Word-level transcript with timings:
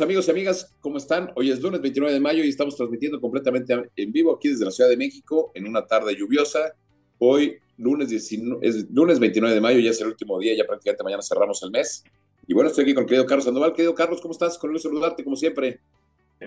Amigos 0.00 0.28
y 0.28 0.30
amigas, 0.30 0.76
¿cómo 0.80 0.96
están? 0.98 1.30
Hoy 1.34 1.50
es 1.50 1.60
lunes 1.60 1.80
29 1.80 2.14
de 2.14 2.20
mayo 2.20 2.44
y 2.44 2.48
estamos 2.48 2.76
transmitiendo 2.76 3.20
completamente 3.20 3.74
en 3.96 4.12
vivo 4.12 4.32
aquí 4.32 4.48
desde 4.48 4.64
la 4.64 4.70
Ciudad 4.70 4.88
de 4.88 4.96
México 4.96 5.50
en 5.54 5.66
una 5.66 5.86
tarde 5.86 6.14
lluviosa. 6.14 6.72
Hoy 7.18 7.56
lunes, 7.78 8.08
19, 8.08 8.64
es 8.64 8.88
lunes 8.90 9.18
29 9.18 9.54
de 9.54 9.60
mayo, 9.60 9.80
ya 9.80 9.90
es 9.90 10.00
el 10.00 10.08
último 10.08 10.38
día, 10.38 10.54
ya 10.56 10.64
prácticamente 10.64 11.02
mañana 11.02 11.22
cerramos 11.22 11.60
el 11.64 11.72
mes. 11.72 12.04
Y 12.46 12.54
bueno, 12.54 12.68
estoy 12.68 12.84
aquí 12.84 12.94
con 12.94 13.04
el 13.04 13.08
querido 13.08 13.26
Carlos 13.26 13.44
Sandoval. 13.46 13.72
Querido 13.72 13.94
Carlos, 13.94 14.20
¿cómo 14.20 14.32
estás? 14.32 14.56
Con 14.56 14.72
el 14.72 14.78
saludarte 14.78 15.24
como 15.24 15.34
siempre. 15.34 15.80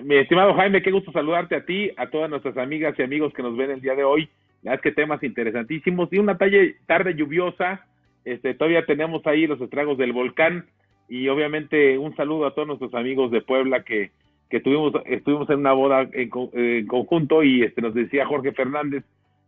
Mi 0.02 0.16
estimado 0.16 0.54
Jaime, 0.54 0.82
qué 0.82 0.90
gusto 0.90 1.12
saludarte 1.12 1.56
a 1.56 1.66
ti, 1.66 1.90
a 1.98 2.08
todas 2.08 2.30
nuestras 2.30 2.56
amigas 2.56 2.94
y 2.98 3.02
amigos 3.02 3.34
que 3.34 3.42
nos 3.42 3.54
ven 3.56 3.70
el 3.70 3.82
día 3.82 3.94
de 3.94 4.04
hoy. 4.04 4.30
La 4.62 4.78
que 4.78 4.92
temas 4.92 5.22
interesantísimos 5.22 6.08
y 6.10 6.18
una 6.18 6.38
tarde 6.38 7.14
lluviosa. 7.14 7.86
Este, 8.24 8.54
todavía 8.54 8.86
tenemos 8.86 9.26
ahí 9.26 9.46
los 9.46 9.60
estragos 9.60 9.98
del 9.98 10.12
volcán 10.12 10.66
y 11.08 11.28
obviamente 11.28 11.98
un 11.98 12.14
saludo 12.16 12.46
a 12.46 12.54
todos 12.54 12.68
nuestros 12.68 12.94
amigos 12.94 13.30
de 13.30 13.42
Puebla 13.42 13.84
que, 13.84 14.12
que 14.48 14.60
tuvimos, 14.60 14.92
estuvimos 15.06 15.48
en 15.50 15.60
una 15.60 15.72
boda 15.72 16.08
en, 16.12 16.86
conjunto 16.86 17.42
y 17.42 17.62
este 17.62 17.80
nos 17.80 17.94
decía 17.94 18.26
Jorge 18.26 18.52
Fernández 18.52 19.04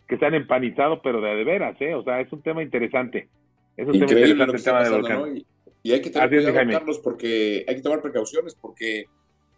que 0.08 0.18
se 0.18 0.27
han 0.27 0.34
empanizado, 0.34 1.00
pero 1.02 1.20
de, 1.20 1.34
de 1.34 1.44
veras, 1.44 1.80
¿eh? 1.80 1.94
O 1.94 2.02
sea, 2.02 2.20
es 2.20 2.30
un 2.32 2.42
tema 2.42 2.62
interesante. 2.62 3.28
Es 3.77 3.86
un 3.86 3.92
tema 3.92 4.20
interesante 4.20 4.56
el 4.56 4.62
tema 4.62 4.82
del 4.82 4.92
volcán. 4.92 5.44
Y, 5.82 5.92
hay 5.92 6.00
que 6.00 6.10
tener 6.10 6.28
cuidado, 6.30 6.70
Carlos, 6.70 6.98
porque 7.00 7.64
hay 7.68 7.74
que 7.77 7.82
tomar 7.82 8.00
precauciones, 8.00 8.55
porque 8.55 9.05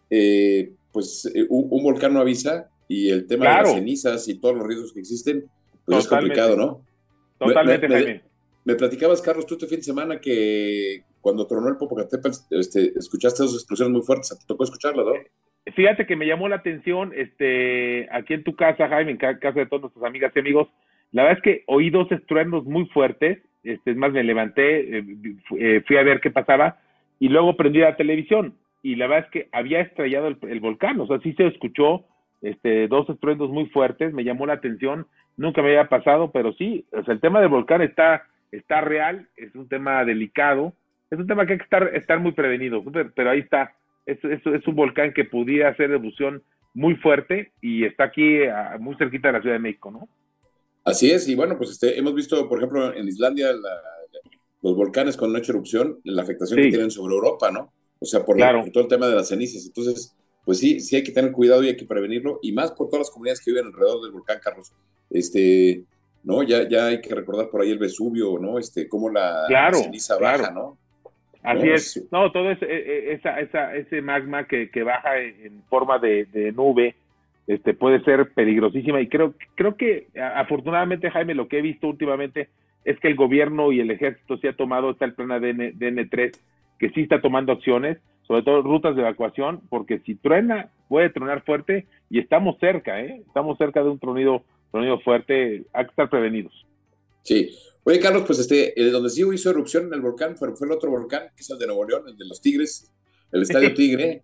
eh, 0.09 0.71
pues 0.91 1.29
eh, 1.33 1.45
un, 1.49 1.83
volcán 1.83 2.13
no 2.13 2.19
avisa 2.19 2.69
y 2.87 3.09
el 3.09 3.27
tema 3.27 3.45
de 3.45 3.63
las 3.63 3.73
cenizas 3.73 4.27
y 4.27 4.39
todos 4.39 4.57
los 4.57 4.67
riesgos 4.67 4.93
que 4.93 4.99
existen, 4.99 5.45
pues 5.85 5.99
es 5.99 6.07
complicado, 6.07 6.55
¿no? 6.55 6.81
Totalmente, 7.37 7.87
me, 7.87 8.21
me, 8.65 8.75
platicabas, 8.75 9.21
Carlos, 9.21 9.45
tú 9.45 9.55
este 9.55 9.67
fin 9.67 9.77
de 9.77 9.83
semana 9.83 10.19
que 10.19 11.03
cuando 11.27 11.45
tronó 11.45 11.67
el 11.67 11.75
Popocatépetl, 11.75 12.37
este, 12.51 12.97
escuchaste 12.97 13.43
esas 13.43 13.55
explosiones 13.55 13.91
muy 13.91 14.01
fuertes, 14.01 14.29
te 14.39 14.47
tocó 14.47 14.63
escucharlas, 14.63 15.05
¿no? 15.05 15.11
Fíjate 15.75 16.05
que 16.05 16.15
me 16.15 16.25
llamó 16.25 16.47
la 16.47 16.55
atención, 16.55 17.11
este, 17.13 18.07
aquí 18.13 18.33
en 18.33 18.45
tu 18.45 18.55
casa, 18.55 18.87
Jaime, 18.87 19.11
en 19.11 19.17
casa 19.17 19.51
de 19.51 19.65
todas 19.65 19.81
nuestras 19.81 20.05
amigas 20.05 20.31
y 20.33 20.39
amigos, 20.39 20.69
la 21.11 21.23
verdad 21.23 21.39
es 21.39 21.43
que 21.43 21.63
oí 21.67 21.89
dos 21.89 22.09
estruendos 22.13 22.63
muy 22.63 22.85
fuertes, 22.85 23.39
este, 23.65 23.91
es 23.91 23.97
más, 23.97 24.13
me 24.13 24.23
levanté, 24.23 24.99
eh, 24.99 25.05
eh, 25.59 25.83
fui 25.85 25.97
a 25.97 26.03
ver 26.03 26.21
qué 26.21 26.31
pasaba, 26.31 26.79
y 27.19 27.27
luego 27.27 27.57
prendí 27.57 27.79
la 27.79 27.97
televisión, 27.97 28.53
y 28.81 28.95
la 28.95 29.07
verdad 29.07 29.25
es 29.25 29.31
que 29.31 29.49
había 29.51 29.81
estrellado 29.81 30.27
el, 30.27 30.59
volcán, 30.61 30.97
o 31.01 31.07
sea, 31.07 31.19
sí 31.19 31.33
se 31.33 31.47
escuchó, 31.47 32.05
este, 32.41 32.87
dos 32.87 33.09
estruendos 33.09 33.49
muy 33.49 33.65
fuertes, 33.65 34.13
me 34.13 34.23
llamó 34.23 34.45
la 34.45 34.53
atención, 34.53 35.07
nunca 35.35 35.61
me 35.61 35.71
había 35.71 35.89
pasado, 35.89 36.31
pero 36.31 36.53
sí, 36.53 36.85
o 36.93 37.03
sea, 37.03 37.13
el 37.13 37.19
tema 37.19 37.41
del 37.41 37.49
volcán 37.49 37.81
está, 37.81 38.23
está 38.53 38.79
real, 38.79 39.27
es 39.35 39.53
un 39.55 39.67
tema 39.67 40.05
delicado, 40.05 40.71
es 41.09 41.19
un 41.19 41.27
tema 41.27 41.45
que 41.45 41.53
hay 41.53 41.57
que 41.59 41.63
estar, 41.63 41.95
estar 41.95 42.19
muy 42.19 42.33
prevenido, 42.33 42.83
pero 43.15 43.29
ahí 43.29 43.39
está. 43.39 43.73
Es, 44.05 44.17
es, 44.23 44.67
un 44.67 44.75
volcán 44.75 45.13
que 45.13 45.25
pudiera 45.25 45.69
hacer 45.69 45.91
erupción 45.91 46.41
muy 46.73 46.95
fuerte 46.95 47.51
y 47.61 47.83
está 47.83 48.05
aquí 48.05 48.39
muy 48.79 48.95
cerquita 48.95 49.29
de 49.29 49.33
la 49.33 49.41
Ciudad 49.41 49.55
de 49.55 49.59
México, 49.59 49.91
¿no? 49.91 50.07
Así 50.85 51.11
es, 51.11 51.27
y 51.27 51.35
bueno, 51.35 51.57
pues 51.57 51.71
este, 51.71 51.99
hemos 51.99 52.15
visto, 52.15 52.47
por 52.47 52.59
ejemplo, 52.59 52.93
en 52.95 53.07
Islandia 53.07 53.49
los 54.61 54.75
volcanes 54.75 55.17
con 55.17 55.35
hecho 55.35 55.51
erupción, 55.51 55.99
la 56.05 56.21
afectación 56.21 56.61
que 56.61 56.69
tienen 56.69 56.91
sobre 56.91 57.13
Europa, 57.13 57.51
¿no? 57.51 57.73
O 57.99 58.05
sea, 58.05 58.23
por, 58.23 58.37
todo 58.71 58.83
el 58.83 58.89
tema 58.89 59.07
de 59.07 59.15
las 59.15 59.27
cenizas. 59.27 59.65
Entonces, 59.65 60.15
pues 60.45 60.59
sí, 60.59 60.79
sí 60.79 60.95
hay 60.95 61.03
que 61.03 61.11
tener 61.11 61.31
cuidado 61.31 61.63
y 61.63 61.67
hay 61.67 61.75
que 61.75 61.85
prevenirlo, 61.85 62.39
y 62.41 62.53
más 62.53 62.71
por 62.71 62.87
todas 62.87 63.07
las 63.07 63.11
comunidades 63.11 63.43
que 63.43 63.51
viven 63.51 63.65
alrededor 63.65 64.01
del 64.01 64.11
volcán, 64.11 64.39
Carlos. 64.41 64.71
Este, 65.09 65.83
¿no? 66.23 66.43
Ya, 66.43 66.67
ya 66.69 66.87
hay 66.87 67.01
que 67.01 67.13
recordar 67.13 67.49
por 67.49 67.61
ahí 67.61 67.71
el 67.71 67.79
Vesubio, 67.79 68.37
¿no? 68.39 68.57
Este, 68.59 68.87
cómo 68.87 69.09
la, 69.09 69.45
ceniza 69.73 70.17
baja, 70.17 70.51
¿no? 70.51 70.77
Así 71.43 71.69
es. 71.69 72.07
No, 72.11 72.31
todo 72.31 72.51
ese, 72.51 72.65
e, 72.65 72.77
e, 72.77 73.13
esa, 73.13 73.39
esa, 73.39 73.75
ese 73.75 74.01
magma 74.01 74.45
que, 74.45 74.69
que 74.69 74.83
baja 74.83 75.17
en 75.19 75.63
forma 75.69 75.99
de, 75.99 76.25
de, 76.25 76.51
nube 76.51 76.95
este, 77.47 77.73
puede 77.73 78.03
ser 78.03 78.33
peligrosísima. 78.33 79.01
Y 79.01 79.07
creo, 79.07 79.33
creo 79.55 79.75
que 79.75 80.07
afortunadamente, 80.35 81.09
Jaime, 81.09 81.35
lo 81.35 81.47
que 81.47 81.59
he 81.59 81.61
visto 81.61 81.87
últimamente 81.87 82.49
es 82.83 82.99
que 82.99 83.07
el 83.07 83.15
gobierno 83.15 83.71
y 83.71 83.79
el 83.79 83.91
ejército 83.91 84.37
sí 84.37 84.47
ha 84.47 84.55
tomado, 84.55 84.91
está 84.91 85.05
el 85.05 85.13
plan 85.13 85.31
ADN, 85.31 85.77
DN3, 85.77 86.37
que 86.79 86.89
sí 86.91 87.01
está 87.01 87.21
tomando 87.21 87.51
acciones, 87.51 87.97
sobre 88.27 88.43
todo 88.43 88.61
rutas 88.61 88.95
de 88.95 89.01
evacuación, 89.01 89.61
porque 89.69 89.99
si 89.99 90.15
truena, 90.15 90.69
puede 90.87 91.09
tronar 91.09 91.43
fuerte 91.43 91.85
y 92.09 92.19
estamos 92.19 92.57
cerca, 92.59 93.01
¿eh? 93.01 93.21
Estamos 93.25 93.57
cerca 93.57 93.83
de 93.83 93.89
un 93.89 93.99
tronido, 93.99 94.43
tronido 94.71 94.99
fuerte, 94.99 95.63
hay 95.73 95.85
que 95.85 95.89
estar 95.89 96.09
prevenidos. 96.09 96.65
Sí, 97.23 97.49
Oye, 97.87 98.01
Carlos, 98.01 98.23
pues 98.27 98.39
este, 98.39 98.77
eh, 98.77 98.89
donde 98.89 99.09
sí 99.09 99.23
hizo 99.33 99.49
erupción 99.49 99.85
en 99.85 99.93
el 99.93 100.01
volcán 100.01 100.35
fue, 100.35 100.49
el 100.49 100.71
otro 100.73 100.91
volcán, 100.91 101.29
que 101.33 101.41
es 101.41 101.49
el 101.49 101.57
de 101.57 101.67
Nuevo 101.67 101.85
León, 101.85 102.03
el 102.05 102.17
de 102.17 102.25
los 102.25 102.41
Tigres, 102.41 102.91
el 103.31 103.43
Estadio 103.43 103.73
Tigre, 103.75 104.23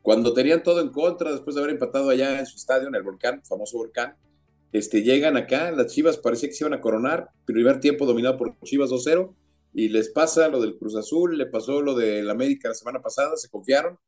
cuando 0.00 0.32
tenían 0.32 0.62
todo 0.62 0.80
en 0.80 0.90
contra, 0.90 1.32
después 1.32 1.56
de 1.56 1.60
haber 1.60 1.74
empatado 1.74 2.08
allá 2.08 2.38
en 2.38 2.46
su 2.46 2.56
estadio, 2.56 2.86
en 2.86 2.94
el 2.94 3.02
volcán, 3.02 3.42
famoso 3.42 3.78
volcán, 3.78 4.14
este, 4.70 5.02
llegan 5.02 5.36
acá, 5.36 5.72
las 5.72 5.92
Chivas 5.92 6.18
parecía 6.18 6.50
que 6.50 6.54
se 6.54 6.62
iban 6.62 6.74
a 6.74 6.80
coronar, 6.80 7.30
primer 7.46 7.80
tiempo 7.80 8.06
dominado 8.06 8.36
por 8.36 8.56
Chivas 8.62 8.90
2-0, 8.90 9.34
y 9.74 9.88
les 9.88 10.08
pasa 10.10 10.46
lo 10.46 10.60
del 10.60 10.76
Cruz 10.76 10.94
Azul, 10.94 11.36
le 11.36 11.46
pasó 11.46 11.82
lo 11.82 11.96
del 11.96 12.30
América 12.30 12.68
la 12.68 12.74
semana 12.74 13.02
pasada, 13.02 13.36
se 13.36 13.48
confiaron, 13.48 13.98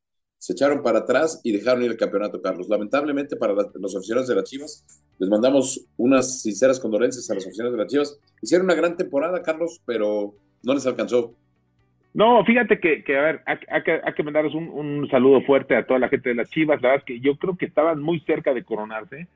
se 0.43 0.51
echaron 0.51 0.83
para 0.83 0.99
atrás 0.99 1.39
y 1.41 1.53
dejaron 1.53 1.83
ir 1.83 1.91
el 1.91 1.95
campeonato, 1.95 2.41
Carlos. 2.41 2.67
Lamentablemente 2.67 3.37
para 3.37 3.53
los 3.53 3.95
aficionados 3.95 4.27
de 4.27 4.35
las 4.35 4.43
Chivas, 4.43 4.85
les 5.17 5.29
mandamos 5.29 5.87
unas 5.95 6.41
sinceras 6.41 6.81
condolencias 6.81 7.31
a 7.31 7.35
los 7.35 7.45
aficionados 7.47 7.77
de 7.77 7.81
las 7.81 7.89
Chivas. 7.89 8.19
Hicieron 8.41 8.65
una 8.65 8.75
gran 8.75 8.97
temporada, 8.97 9.41
Carlos, 9.41 9.81
pero 9.85 10.33
no 10.61 10.73
les 10.73 10.85
alcanzó. 10.85 11.33
No, 12.13 12.43
fíjate 12.43 12.77
que, 12.81 13.05
que 13.05 13.17
a 13.17 13.21
ver, 13.21 13.41
hay, 13.45 13.83
que, 13.83 14.01
hay 14.03 14.13
que 14.13 14.23
mandarles 14.23 14.53
un, 14.53 14.67
un, 14.67 15.09
saludo 15.09 15.41
fuerte 15.43 15.77
a 15.77 15.87
toda 15.87 15.99
la 15.99 16.09
gente 16.09 16.27
de 16.27 16.35
las 16.35 16.49
Chivas. 16.49 16.81
La 16.81 16.89
verdad 16.89 17.05
es 17.07 17.15
que 17.15 17.21
yo 17.21 17.37
creo 17.37 17.55
que 17.55 17.65
estaban 17.65 18.01
muy 18.01 18.19
cerca 18.19 18.53
de 18.53 18.65
coronarse. 18.65 19.27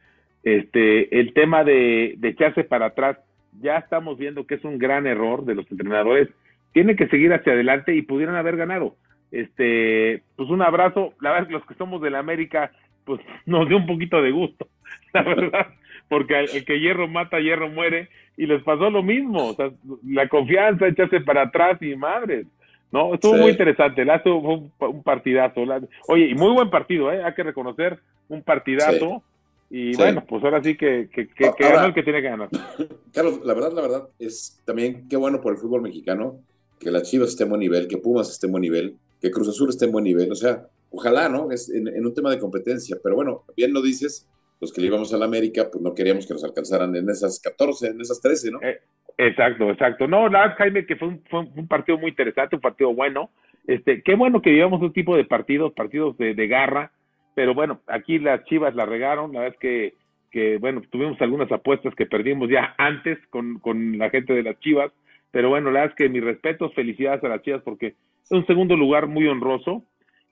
Este, 0.44 1.17
el 1.17 1.34
tema 1.34 1.63
de, 1.63 2.16
de 2.17 2.28
echarse 2.28 2.66
para 2.66 2.88
atrás, 2.88 3.17
ya 3.62 3.78
estamos 3.78 4.17
viendo 4.17 4.46
que 4.46 4.56
es 4.56 4.63
un 4.66 4.78
gran 4.78 5.07
error 5.07 5.46
de 5.46 5.56
los 5.56 5.72
entrenadores. 5.72 6.28
Tienen 6.73 6.97
que 6.97 7.07
seguir 7.07 7.31
hacia 7.31 7.53
adelante 7.53 7.96
y 7.96 8.01
pudieran 8.01 8.35
haber 8.35 8.57
ganado 8.57 8.97
este, 9.32 10.24
pues 10.36 10.50
un 10.50 10.62
abrazo. 10.62 11.14
La 11.22 11.32
verdad 11.32 11.44
es 11.44 11.48
que 11.48 11.54
los 11.54 11.66
que 11.66 11.76
somos 11.76 12.02
de 12.02 12.10
la 12.10 12.20
América, 12.20 12.72
pues 13.06 13.22
nos 13.46 13.68
dio 13.68 13.78
un 13.78 13.88
poquito 13.88 14.22
de 14.22 14.32
gusto, 14.32 14.68
la 15.14 15.24
verdad, 15.24 15.68
porque 16.10 16.40
el, 16.40 16.66
que 16.66 16.80
hierro 16.80 17.08
mata, 17.08 17.40
hierro 17.40 17.70
muere, 17.70 18.10
y 18.38 18.46
les 18.46 18.62
pasó 18.64 18.90
lo 18.90 19.04
mismo, 19.04 19.50
o 19.50 19.54
sea, 19.54 19.70
la 20.08 20.28
confianza, 20.28 20.88
echarse 20.88 21.22
para 21.22 21.44
atrás 21.44 21.82
y 21.82 21.96
madres. 21.96 22.48
No, 22.90 23.14
estuvo 23.14 23.36
muy 23.36 23.52
interesante, 23.52 24.06
Lazo 24.06 24.42
fue 24.42 24.88
un, 24.88 25.04
partidazo. 25.04 25.62
Oye, 26.08 26.28
y 26.28 26.36
muy 26.36 26.54
buen 26.54 26.70
partido, 26.70 27.12
¿eh? 27.12 27.22
hay 27.22 27.34
que 27.34 27.44
reconocer, 27.44 28.00
un 28.30 28.42
partidazo. 28.42 29.24
Y 29.70 29.98
bueno, 29.98 30.24
pues 30.26 30.42
ahora 30.46 30.64
sí 30.64 30.78
que, 30.78 31.09
que, 31.12 31.28
que, 31.28 31.46
el 31.48 31.94
que 31.94 32.04
tiene 32.04 32.22
que 32.22 32.30
ganar. 32.30 32.48
Carlos, 33.14 33.42
la 33.44 33.54
verdad, 33.54 33.74
la 33.74 33.82
verdad, 33.82 34.09
es 34.18 34.62
también 34.66 35.09
qué 35.09 35.18
bueno 35.18 35.42
por 35.42 35.54
el 35.54 35.59
fútbol 35.59 35.82
mexicano 35.82 36.40
que 36.80 36.92
las 36.92 37.04
Chivas 37.04 37.30
esté 37.30 37.44
en 37.44 37.50
buen 37.50 37.59
nivel, 37.59 37.88
que 37.88 37.98
Pumas 37.98 38.30
esté 38.30 38.46
en 38.46 38.52
buen 38.52 38.62
nivel, 38.62 38.96
que 39.22 39.31
Cruz 39.31 39.50
Azul 39.50 39.69
esté 39.69 39.85
en 39.85 39.91
buen 39.91 40.03
nivel. 40.03 40.31
O 40.31 40.35
sea, 40.35 40.67
ojalá, 40.91 41.29
¿no? 41.29 41.51
Es 41.51 41.69
en, 41.69 42.05
un 42.05 42.13
tema 42.13 42.31
de 42.31 42.39
competencia. 42.39 42.97
Pero 43.01 43.16
bueno, 43.16 43.44
bien 43.55 43.73
lo 43.73 43.81
dices, 43.81 44.29
los 44.59 44.72
que 44.73 44.81
le 44.81 44.88
íbamos 44.88 45.13
a 45.13 45.17
la 45.17 45.25
América, 45.25 45.69
pues 45.72 45.81
no 45.81 45.94
queríamos 45.94 46.28
que 46.28 46.33
nos 46.33 46.44
alcanzaran 46.44 46.95
en 46.95 47.09
esas 47.09 47.39
14, 47.39 47.88
en 47.88 48.01
esas 48.01 48.22
13, 48.22 48.51
¿no? 48.51 48.61
Eh, 48.61 48.79
exacto, 49.17 49.69
exacto. 49.69 50.07
No, 50.07 50.29
la 50.29 50.51
Jaime, 50.51 50.85
que 50.85 50.95
fue 50.95 51.09
un, 51.09 51.67
partido 51.67 51.97
muy 51.97 52.09
interesante, 52.09 52.55
un 52.55 52.61
partido 52.61 52.94
bueno. 52.94 53.29
Este, 53.66 54.01
qué 54.01 54.16
bueno 54.16 54.41
que 54.41 54.51
vivamos 54.51 54.81
un 54.81 54.94
tipo 54.94 55.16
de 55.16 55.25
partidos, 55.25 55.73
partidos 55.73 56.17
de, 56.17 56.34
de 56.34 56.47
garra, 56.47 56.91
pero 57.38 57.53
bueno, 57.53 57.81
aquí 57.85 58.17
las 58.17 58.43
Chivas 58.46 58.73
la 58.73 58.87
regaron, 58.87 59.31
la 59.34 59.41
verdad 59.41 59.55
es 59.55 59.59
que, 59.59 59.93
que 60.31 60.58
bueno, 60.58 60.81
tuvimos 60.90 61.22
algunas 61.22 61.52
apuestas 61.52 61.93
que 61.93 62.08
perdimos 62.08 62.49
ya 62.49 62.73
antes 62.79 63.20
con, 63.29 63.59
con 63.59 63.99
la 63.99 64.09
gente 64.09 64.34
de 64.34 64.41
las 64.41 64.59
Chivas, 64.59 64.91
pero 65.29 65.49
bueno, 65.49 65.70
la 65.70 65.81
verdad 65.81 65.96
es 65.96 65.97
que 65.97 66.09
mis 66.09 66.23
respetos, 66.23 66.73
felicidades 66.73 67.23
a 67.23 67.28
las 67.28 67.43
Chivas 67.43 67.61
porque 67.63 67.93
un 68.29 68.46
segundo 68.46 68.76
lugar 68.76 69.08
muy 69.08 69.28
honroso. 69.28 69.84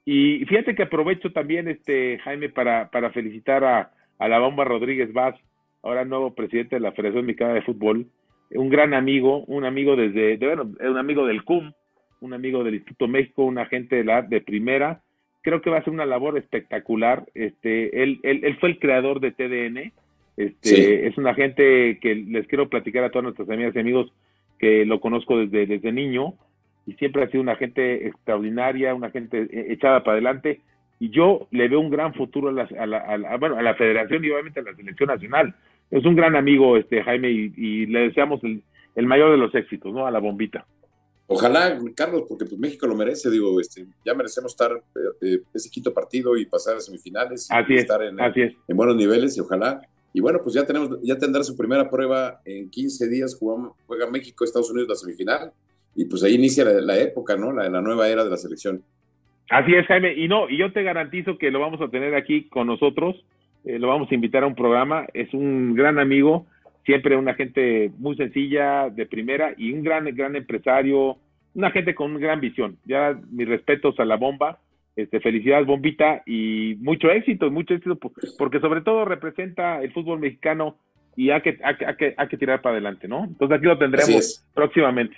Y 0.06 0.46
fíjate 0.46 0.76
que 0.76 0.84
aprovecho 0.84 1.32
también, 1.32 1.68
este 1.68 2.20
Jaime, 2.20 2.50
para, 2.50 2.90
para 2.90 3.12
felicitar 3.12 3.64
a, 3.64 3.92
a 4.20 4.28
la 4.28 4.40
Bomba 4.40 4.64
Rodríguez 4.64 5.12
Vaz, 5.14 5.36
ahora 5.82 6.06
nuevo 6.06 6.34
presidente 6.34 6.76
de 6.76 6.82
la 6.82 6.92
Federación 6.92 7.26
Mexicana 7.26 7.54
de 7.54 7.64
Fútbol, 7.64 8.08
un 8.52 8.70
gran 8.70 8.94
amigo, 8.94 9.44
un 9.46 9.66
amigo 9.66 9.96
desde, 9.96 10.38
de, 10.38 10.46
bueno, 10.46 10.72
un 10.80 10.98
amigo 10.98 11.26
del 11.26 11.44
CUM, 11.44 11.74
un 12.22 12.34
amigo 12.34 12.64
del 12.64 12.76
Instituto 12.76 13.08
México, 13.08 13.44
un 13.44 13.58
agente 13.58 13.96
de 13.96 14.04
la 14.04 14.22
de 14.22 14.42
primera. 14.42 15.02
Creo 15.42 15.62
que 15.62 15.70
va 15.70 15.78
a 15.78 15.84
ser 15.84 15.94
una 15.94 16.06
labor 16.06 16.38
espectacular. 16.38 17.26
Este, 17.34 18.04
él, 18.04 18.20
él, 18.24 18.42
él 18.44 18.58
fue 18.58 18.70
el 18.70 18.80
creador 18.80 19.20
de 19.20 19.32
TDN. 19.32 19.92
Este, 20.38 21.08
es 21.08 21.18
un 21.18 21.28
agente 21.28 22.00
que 22.00 22.16
les 22.16 22.48
quiero 22.48 22.70
platicar 22.70 23.04
a 23.04 23.10
todas 23.10 23.24
nuestras 23.24 23.50
amigas 23.50 23.76
y 23.76 23.80
amigos 23.80 24.12
que 24.60 24.86
lo 24.86 25.00
conozco 25.00 25.38
desde, 25.38 25.66
desde 25.66 25.92
niño 25.92 26.36
y 26.86 26.94
siempre 26.94 27.24
ha 27.24 27.30
sido 27.30 27.42
una 27.42 27.56
gente 27.56 28.08
extraordinaria, 28.08 28.94
una 28.94 29.12
gente 29.12 29.44
eh, 29.44 29.74
echada 29.74 30.04
para 30.04 30.14
adelante 30.14 30.62
y 31.00 31.10
yo 31.10 31.48
le 31.52 31.68
veo 31.68 31.80
un 31.80 31.90
gran 31.90 32.14
futuro 32.14 32.50
a 32.50 32.52
la, 32.52 32.64
a 32.64 33.18
la, 33.18 33.38
bueno, 33.38 33.58
a 33.58 33.62
la 33.62 33.76
federación 33.76 34.24
y 34.24 34.32
obviamente 34.32 34.60
a 34.60 34.64
la 34.64 34.76
selección 34.76 35.10
nacional. 35.10 35.56
Es 35.92 36.06
un 36.06 36.16
gran 36.16 36.36
amigo 36.36 36.78
este 36.78 37.04
Jaime 37.04 37.30
y, 37.30 37.86
le 37.86 38.00
deseamos 38.00 38.44
el, 38.44 38.64
el, 38.96 39.06
mayor 39.06 39.32
de 39.32 39.38
los 39.38 39.54
éxitos, 39.54 39.94
¿no? 39.94 40.08
A 40.08 40.12
la 40.12 40.20
bombita. 40.20 40.66
Ojalá, 41.28 41.78
Carlos, 41.96 42.24
porque 42.30 42.46
pues 42.46 42.58
México 42.60 42.86
lo 42.86 42.96
merece, 42.96 43.32
digo, 43.32 43.60
este, 43.60 43.86
ya 44.06 44.14
merecemos 44.14 44.52
estar 44.52 44.72
eh, 44.72 45.00
eh, 45.22 45.42
ese 45.54 45.70
quinto 45.70 45.94
partido 45.94 46.38
y 46.38 46.46
pasar 46.46 46.78
a 46.78 46.80
semifinales 46.80 47.50
y 47.68 47.76
estar 47.76 48.02
en, 48.04 48.18
en, 48.20 48.78
buenos 48.78 48.96
niveles 48.96 49.36
y 49.36 49.42
ojalá. 49.42 49.82
Y 50.14 50.22
bueno, 50.22 50.40
pues 50.42 50.56
ya 50.56 50.66
tenemos, 50.66 50.98
ya 51.02 51.18
tendrá 51.18 51.44
su 51.44 51.58
primera 51.58 51.90
prueba 51.90 52.42
en 52.46 52.70
15 52.70 53.10
días, 53.10 53.38
juega 53.38 54.10
México, 54.10 54.46
Estados 54.46 54.70
Unidos 54.70 54.88
la 54.88 54.96
semifinal, 54.96 55.52
y 55.96 56.06
pues 56.06 56.24
ahí 56.24 56.36
inicia 56.36 56.66
la, 56.66 57.00
época, 57.00 57.38
¿no? 57.38 57.52
La, 57.52 57.70
la 57.70 57.82
nueva 57.82 58.10
era 58.10 58.24
de 58.24 58.30
la 58.30 58.38
selección. 58.38 58.84
Así 59.50 59.74
es, 59.74 59.86
Jaime, 59.86 60.14
y 60.14 60.28
no, 60.28 60.50
y 60.50 60.58
yo 60.58 60.72
te 60.72 60.84
garantizo 60.84 61.38
que 61.38 61.52
lo 61.52 61.60
vamos 61.60 61.80
a 61.82 61.90
tener 61.90 62.16
aquí 62.16 62.44
con 62.50 62.68
nosotros, 62.68 63.16
eh, 63.64 63.80
lo 63.80 63.88
vamos 63.88 64.12
a 64.12 64.16
invitar 64.16 64.44
a 64.44 64.48
un 64.48 64.56
programa, 64.56 65.06
es 65.14 65.34
un 65.34 65.76
gran 65.76 66.00
amigo, 66.00 66.48
siempre 66.84 67.16
una 67.16 67.36
gente 67.36 67.92
muy 67.98 68.16
sencilla, 68.16 68.90
de 68.90 69.06
primera, 69.06 69.54
y 69.58 69.72
un 69.72 69.84
gran, 69.84 70.06
gran 70.16 70.36
empresario, 70.36 71.18
una 71.54 71.72
gente 71.72 71.94
con 71.94 72.20
gran 72.20 72.42
visión. 72.42 72.78
Ya 72.86 73.20
mis 73.32 73.48
respetos 73.48 74.00
a 74.00 74.06
la 74.06 74.18
bomba, 74.18 74.60
este, 74.96 75.20
felicidades 75.20 75.68
bombita 75.68 76.24
y 76.26 76.76
mucho 76.80 77.12
éxito, 77.12 77.52
mucho 77.52 77.74
éxito, 77.74 77.98
porque 78.38 78.60
sobre 78.60 78.82
todo 78.82 79.06
representa 79.06 79.82
el 79.82 79.92
fútbol 79.92 80.20
mexicano 80.20 80.78
y 81.16 81.30
hay 81.30 81.42
que, 81.42 81.60
hay, 81.64 81.96
que, 81.98 82.14
hay 82.18 82.28
que 82.28 82.38
tirar 82.38 82.62
para 82.62 82.74
adelante, 82.74 83.08
¿no? 83.08 83.26
Entonces 83.26 83.58
aquí 83.58 83.66
lo 83.66 83.78
tendremos 83.78 84.46
próximamente. 84.54 85.18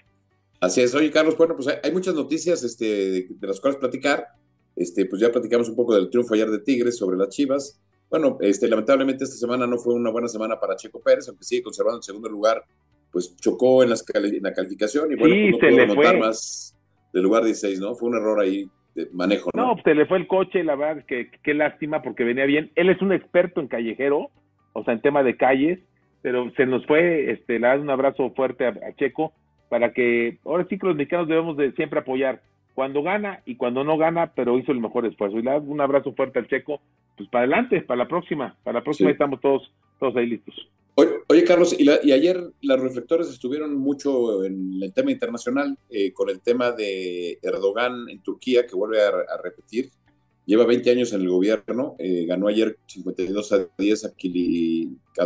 Así 0.60 0.82
es, 0.82 0.96
oye 0.96 1.12
Carlos, 1.12 1.38
bueno, 1.38 1.56
pues 1.56 1.68
hay, 1.68 1.92
muchas 1.92 2.16
noticias 2.16 2.64
este, 2.64 2.86
de, 2.86 3.48
las 3.48 3.60
cuales 3.60 3.78
platicar. 3.80 4.28
Este, 4.76 5.06
pues 5.06 5.22
ya 5.22 5.32
platicamos 5.32 5.70
un 5.70 5.76
poco 5.76 5.96
del 5.96 6.10
triunfo 6.10 6.36
ayer 6.36 6.50
de 6.50 6.60
Tigres 6.60 6.98
sobre 6.98 7.18
las 7.18 7.30
Chivas. 7.30 7.82
Bueno, 8.10 8.38
este, 8.42 8.68
lamentablemente 8.68 9.24
esta 9.24 9.36
semana 9.36 9.68
no 9.68 9.78
fue 9.78 9.94
una 9.94 10.12
buena 10.12 10.28
semana 10.28 10.60
para 10.60 10.76
Checo 10.76 11.02
Pérez, 11.02 11.28
aunque 11.28 11.44
sigue 11.44 11.64
conservando 11.64 11.98
el 11.98 12.04
segundo 12.04 12.30
lugar, 12.30 12.64
pues 13.12 13.36
chocó 13.38 13.84
en, 13.84 13.90
la 13.90 14.54
calificación 14.54 15.12
y 15.12 15.16
bueno, 15.16 15.36
pues 15.36 15.52
no 15.52 15.58
pudo 15.58 15.78
remontar 15.78 16.20
más 16.20 16.76
del 17.14 17.24
lugar 17.24 17.44
16, 17.44 17.80
¿no? 17.80 17.96
Fue 17.96 18.10
un 18.10 18.18
error 18.18 18.40
ahí 18.40 18.70
de 18.96 19.08
manejo, 19.12 19.50
¿no? 19.54 19.68
No, 19.68 19.74
pues 19.74 19.84
se 19.84 19.96
le 19.96 20.06
fue 20.06 20.18
el 20.18 20.28
coche, 20.28 20.64
la 20.64 20.76
verdad, 20.76 21.04
que 21.06 21.32
qué 21.44 21.54
lástima 21.54 22.02
porque 22.02 22.24
venía 22.24 22.46
bien. 22.46 22.72
Él 22.76 22.90
es 22.90 23.02
un 23.02 23.12
experto 23.12 23.60
en 23.60 23.68
callejero, 23.68 24.30
o 24.74 24.84
sea, 24.84 24.94
en 24.94 25.02
tema 25.02 25.24
de 25.24 25.36
calles, 25.36 25.80
pero 26.22 26.52
se 26.56 26.66
nos 26.66 26.86
fue, 26.86 27.32
este, 27.32 27.60
le 27.60 27.68
da 27.68 27.76
un 27.76 27.90
abrazo 27.90 28.32
fuerte 28.36 28.66
a, 28.66 28.74
Checo 28.96 29.34
para 29.70 29.94
que, 29.94 30.38
ahora 30.46 30.66
sí 30.70 30.78
que 30.78 30.88
los 30.88 30.96
mexicanos 30.96 31.28
debemos 31.28 31.58
de 31.58 31.72
siempre 31.74 32.00
apoyar 32.00 32.42
cuando 32.74 33.02
gana 33.02 33.42
y 33.46 33.56
cuando 33.56 33.84
no 33.84 33.98
gana, 33.98 34.34
pero 34.36 34.58
hizo 34.60 34.72
el 34.72 34.80
mejor 34.80 35.06
esfuerzo. 35.06 35.40
Y 35.40 35.42
le 35.42 35.58
un 35.58 35.82
abrazo 35.82 36.14
fuerte 36.14 36.40
al 36.40 36.48
Checo 36.48 36.80
pues 37.18 37.28
para 37.30 37.46
adelante, 37.46 37.82
para 37.82 38.04
la 38.04 38.08
próxima, 38.08 38.56
para 38.64 38.80
la 38.80 38.84
próxima 38.84 39.10
estamos 39.10 39.42
todos, 39.42 39.72
todos 40.00 40.16
ahí 40.16 40.28
listos. 40.28 40.54
Oye, 41.30 41.44
Carlos, 41.44 41.76
y, 41.78 41.90
ayer 41.90 42.40
los 42.62 42.80
reflectores 42.80 43.30
estuvieron 43.30 43.76
mucho 43.76 44.44
en 44.44 44.82
el 44.82 44.94
tema 44.94 45.12
internacional, 45.12 45.78
eh, 45.90 46.12
con 46.12 46.30
el 46.30 46.40
tema 46.42 46.72
de 46.72 47.38
Erdogan 47.42 48.10
en 48.10 48.22
Turquía, 48.22 48.66
que 48.66 48.76
vuelve 48.76 49.02
a, 49.02 49.12
repetir. 49.44 49.92
Lleva 50.46 50.66
20 50.66 50.90
años 50.90 51.14
en 51.14 51.22
el 51.22 51.30
gobierno, 51.30 51.96
eh, 52.00 52.26
ganó 52.26 52.48
ayer 52.48 52.78
52 52.88 53.52
a 53.52 53.68
10 53.78 54.06
a 54.06 55.26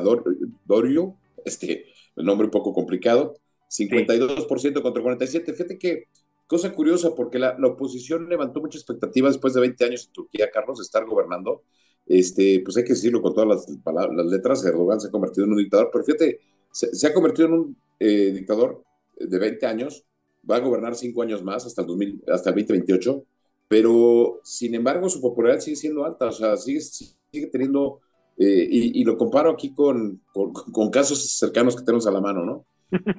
Dorio, 0.65 1.15
este, 1.45 1.85
el 2.15 2.25
nombre 2.25 2.45
un 2.45 2.51
poco 2.51 2.73
complicado, 2.73 3.35
52% 3.71 4.81
contra 4.81 5.01
47. 5.01 5.53
Fíjate 5.53 5.77
que 5.77 6.07
cosa 6.47 6.73
curiosa, 6.73 7.15
porque 7.15 7.39
la, 7.39 7.56
oposición 7.63 8.27
levantó 8.27 8.59
mucha 8.59 8.77
expectativa 8.77 9.29
después 9.29 9.53
de 9.53 9.62
20 9.62 9.85
años 9.85 10.06
en 10.07 10.13
Turquía, 10.13 10.50
Carlos, 10.51 10.79
de 10.79 10.83
estar 10.83 11.06
gobernando 11.06 11.63
este, 12.06 12.62
pues 12.63 12.77
hay 12.77 12.83
que 12.83 12.94
decirlo 12.94 13.21
con 13.21 13.33
todas 13.33 13.47
las, 13.47 13.77
palabras, 13.77 14.15
las 14.15 14.25
letras, 14.25 14.65
Erdogan 14.65 15.00
se 15.00 15.07
ha 15.07 15.12
convertido 15.12 15.45
en 15.45 15.51
un 15.51 15.57
dictador, 15.57 15.89
pero 15.91 16.03
fíjate, 16.03 16.39
se, 16.71 17.07
ha 17.07 17.13
convertido 17.13 17.47
en 17.47 17.53
un 17.53 17.77
eh, 18.00 18.31
dictador 18.33 18.83
de 19.18 19.39
20 19.39 19.65
años, 19.65 20.06
va 20.50 20.57
a 20.57 20.59
gobernar 20.59 20.95
5 20.95 21.21
años 21.21 21.44
más 21.44 21.65
hasta 21.65 21.81
el, 21.81 21.88
2000, 21.88 22.23
hasta 22.27 22.50
el 22.50 22.56
2028, 22.56 23.23
pero 23.68 24.41
sin 24.44 24.75
embargo 24.75 25.09
su 25.09 25.21
popularidad 25.21 25.62
sigue 25.62 25.77
siendo 25.77 26.03
alta, 26.03 26.27
o 26.27 26.31
sea, 26.31 26.57
sigue, 26.57 26.81
sigue 26.81 27.47
teniendo, 27.51 28.01
eh, 28.38 28.68
y, 28.69 29.03
lo 29.03 29.18
comparo 29.18 29.51
aquí 29.51 29.73
con, 29.73 30.21
con, 30.33 30.89
casos 30.89 31.38
cercanos 31.38 31.75
que 31.75 31.83
tenemos 31.83 32.07
a 32.07 32.12
la 32.12 32.19
mano, 32.21 32.44
¿no? 32.44 32.65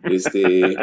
Este, 0.04 0.76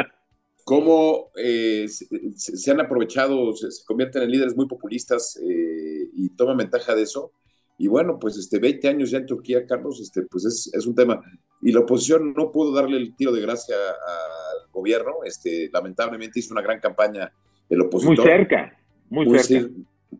cómo 0.64 1.30
eh, 1.36 1.86
se, 1.88 2.70
han 2.70 2.80
aprovechado, 2.80 3.54
se, 3.54 3.70
se, 3.70 3.84
convierten 3.84 4.22
en 4.22 4.30
líderes 4.30 4.56
muy 4.56 4.66
populistas 4.66 5.38
y 5.42 6.28
toman 6.30 6.56
ventaja 6.56 6.94
de 6.94 7.02
eso 7.02 7.32
y 7.80 7.88
bueno, 7.88 8.18
pues 8.20 8.36
este 8.36 8.58
20 8.58 8.88
años 8.88 9.10
ya 9.10 9.16
en 9.16 9.24
Turquía, 9.24 9.64
Carlos, 9.64 10.02
este, 10.02 10.20
pues 10.30 10.44
es, 10.44 10.70
es 10.74 10.86
un 10.86 10.94
tema. 10.94 11.18
Y 11.62 11.72
la 11.72 11.80
oposición 11.80 12.34
no 12.36 12.52
pudo 12.52 12.74
darle 12.74 12.98
el 12.98 13.16
tiro 13.16 13.32
de 13.32 13.40
gracia 13.40 13.74
al 13.74 14.70
gobierno. 14.70 15.24
Este, 15.24 15.70
lamentablemente 15.72 16.40
hizo 16.40 16.52
una 16.52 16.60
gran 16.60 16.78
campaña 16.78 17.32
el 17.70 17.80
opositor. 17.80 18.18
Muy 18.18 18.26
cerca, 18.26 18.78
muy, 19.08 19.38
cerca. 19.38 19.70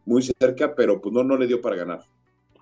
Muy 0.06 0.22
cerca, 0.22 0.74
pero 0.74 1.02
pues 1.02 1.12
no, 1.12 1.22
no 1.22 1.36
le 1.36 1.46
dio 1.46 1.60
para 1.60 1.76
ganar. 1.76 2.00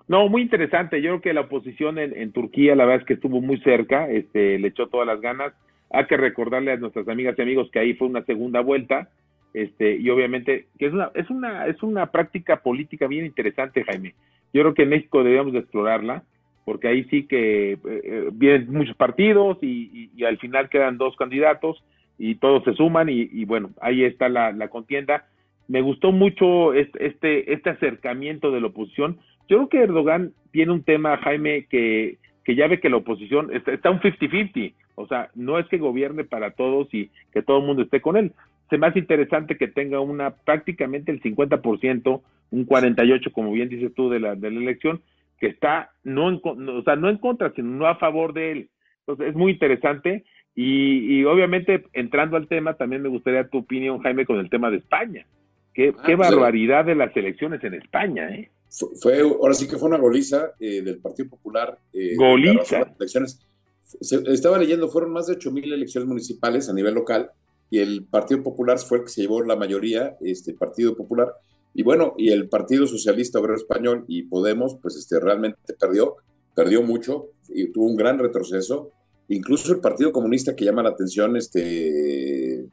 No, 0.09 0.27
muy 0.27 0.41
interesante. 0.41 1.01
Yo 1.01 1.11
creo 1.11 1.21
que 1.21 1.33
la 1.33 1.41
oposición 1.41 1.97
en, 1.97 2.13
en, 2.17 2.33
Turquía, 2.33 2.75
la 2.75 2.83
verdad 2.83 3.03
es 3.03 3.07
que 3.07 3.13
estuvo 3.13 3.39
muy 3.39 3.61
cerca, 3.61 4.09
este, 4.09 4.59
le 4.59 4.67
echó 4.67 4.89
todas 4.89 5.07
las 5.07 5.21
ganas. 5.21 5.53
Hay 5.91 6.05
que 6.05 6.17
recordarle 6.17 6.71
a 6.71 6.77
nuestras 6.77 7.07
amigas 7.07 7.35
y 7.37 7.41
amigos 7.41 7.69
que 7.71 7.79
ahí 7.79 7.93
fue 7.93 8.07
una 8.07 8.23
segunda 8.23 8.61
vuelta, 8.61 9.09
este, 9.53 9.95
y 9.95 10.09
obviamente 10.09 10.67
que 10.77 10.87
es 10.87 10.93
una, 10.93 11.11
es 11.15 11.29
una, 11.29 11.65
es 11.65 11.81
una 11.81 12.11
práctica 12.11 12.57
política 12.61 13.07
bien 13.07 13.25
interesante, 13.25 13.83
Jaime. 13.83 14.13
Yo 14.53 14.61
creo 14.61 14.73
que 14.73 14.83
en 14.83 14.89
México 14.89 15.23
debemos 15.23 15.53
de 15.53 15.59
explorarla, 15.59 16.23
porque 16.65 16.87
ahí 16.87 17.03
sí 17.05 17.23
que 17.25 17.73
eh, 17.73 17.79
eh, 17.83 18.29
vienen 18.31 18.71
muchos 18.71 18.95
partidos 18.95 19.57
y, 19.61 20.11
al 20.23 20.37
final 20.37 20.69
quedan 20.69 20.97
dos 20.97 21.15
candidatos 21.15 21.83
y 22.17 22.35
todos 22.35 22.63
se 22.63 22.73
suman 22.73 23.07
y, 23.09 23.45
bueno, 23.45 23.71
ahí 23.81 24.03
está 24.03 24.29
la, 24.29 24.67
contienda. 24.67 25.25
Me 25.67 25.81
gustó 25.81 26.11
mucho 26.11 26.73
este, 26.73 27.53
este, 27.53 27.69
acercamiento 27.69 28.51
de 28.51 28.61
la 28.61 28.67
oposición. 28.67 29.17
Yo 29.47 29.57
creo 29.57 29.69
que 29.69 29.83
Erdogan 29.83 30.33
tiene 30.51 30.73
un 30.73 30.83
tema, 30.83 31.17
Jaime, 31.17 31.65
que, 31.69 32.17
que 32.49 32.55
ya 32.55 32.67
ve 32.67 32.79
que 32.79 32.89
la 32.89 32.97
oposición 32.97 33.53
está, 33.53 33.71
está 33.71 33.91
un 33.91 33.99
50-50. 33.99 34.73
O 34.95 35.05
sea, 35.05 35.29
no 35.35 35.59
es 35.59 35.67
que 35.67 35.77
gobierne 35.77 36.23
para 36.23 36.49
todos 36.49 36.91
y 36.91 37.11
que 37.31 37.43
todo 37.43 37.59
el 37.59 37.65
mundo 37.67 37.83
esté 37.83 38.01
con 38.01 38.17
él. 38.17 38.33
Se 38.71 38.79
me 38.79 38.87
hace 38.87 38.97
interesante 38.97 39.55
que 39.55 39.67
tenga 39.67 39.99
una 39.99 40.31
prácticamente 40.31 41.11
el 41.11 41.21
50% 41.21 42.21
un 42.49 42.65
48, 42.65 43.31
como 43.33 43.51
bien 43.51 43.69
dices 43.69 43.93
tú, 43.93 44.09
de 44.09 44.19
la, 44.19 44.33
de 44.33 44.49
la 44.49 44.61
elección, 44.61 44.99
que 45.39 45.45
está 45.45 45.91
no 46.03 46.27
en, 46.27 46.41
o 46.43 46.81
sea, 46.81 46.95
no 46.95 47.09
en 47.09 47.17
contra, 47.17 47.51
sino 47.51 47.69
no 47.69 47.85
a 47.85 47.97
favor 47.97 48.33
de 48.33 48.51
él. 48.51 48.69
Entonces, 49.01 49.27
es 49.27 49.35
muy 49.35 49.51
interesante. 49.51 50.23
Y, 50.55 51.23
obviamente, 51.25 51.83
entrando 51.93 52.35
al 52.35 52.47
tema, 52.47 52.73
también 52.73 53.03
me 53.03 53.09
gustaría 53.09 53.47
tu 53.47 53.59
opinión, 53.59 53.99
Jaime, 53.99 54.25
con 54.25 54.39
el 54.39 54.49
tema 54.49 54.71
de 54.71 54.77
España. 54.77 55.27
Qué, 55.75 55.93
ah, 55.95 56.01
qué 56.03 56.15
barbaridad 56.15 56.83
de 56.83 56.95
las 56.95 57.15
elecciones 57.15 57.63
en 57.63 57.75
España, 57.75 58.27
¿eh? 58.29 58.49
Fue, 59.01 59.19
ahora 59.21 59.53
sí 59.53 59.67
que 59.67 59.77
fue 59.77 59.89
una 59.89 59.97
goliza 59.97 60.51
eh, 60.59 60.81
del 60.81 60.99
Partido 60.99 61.29
Popular. 61.29 61.77
Eh, 61.93 62.15
goliza. 62.15 62.93
Elecciones. 62.97 63.39
estaba 64.01 64.57
leyendo, 64.57 64.89
fueron 64.89 65.11
más 65.11 65.27
de 65.27 65.33
8 65.33 65.51
mil 65.51 65.73
elecciones 65.73 66.07
municipales 66.07 66.69
a 66.69 66.73
nivel 66.73 66.93
local 66.93 67.31
y 67.69 67.79
el 67.79 68.05
Partido 68.05 68.43
Popular 68.43 68.79
fue 68.79 68.99
el 68.99 69.03
que 69.05 69.11
se 69.11 69.21
llevó 69.21 69.43
la 69.43 69.55
mayoría, 69.55 70.17
este 70.21 70.53
Partido 70.53 70.95
Popular, 70.95 71.33
y 71.73 71.83
bueno, 71.83 72.15
y 72.17 72.29
el 72.29 72.49
Partido 72.49 72.87
Socialista 72.87 73.39
Obrero 73.39 73.55
Español 73.55 74.05
y 74.07 74.23
Podemos, 74.23 74.77
pues 74.81 74.95
este, 74.95 75.19
realmente 75.19 75.73
perdió, 75.79 76.17
perdió 76.55 76.81
mucho 76.81 77.29
y 77.47 77.71
tuvo 77.71 77.85
un 77.85 77.95
gran 77.95 78.17
retroceso. 78.17 78.91
Incluso 79.27 79.71
el 79.71 79.79
Partido 79.79 80.11
Comunista 80.11 80.55
que 80.55 80.65
llama 80.65 80.81
la 80.81 80.89
atención, 80.89 81.37
este, 81.37 82.65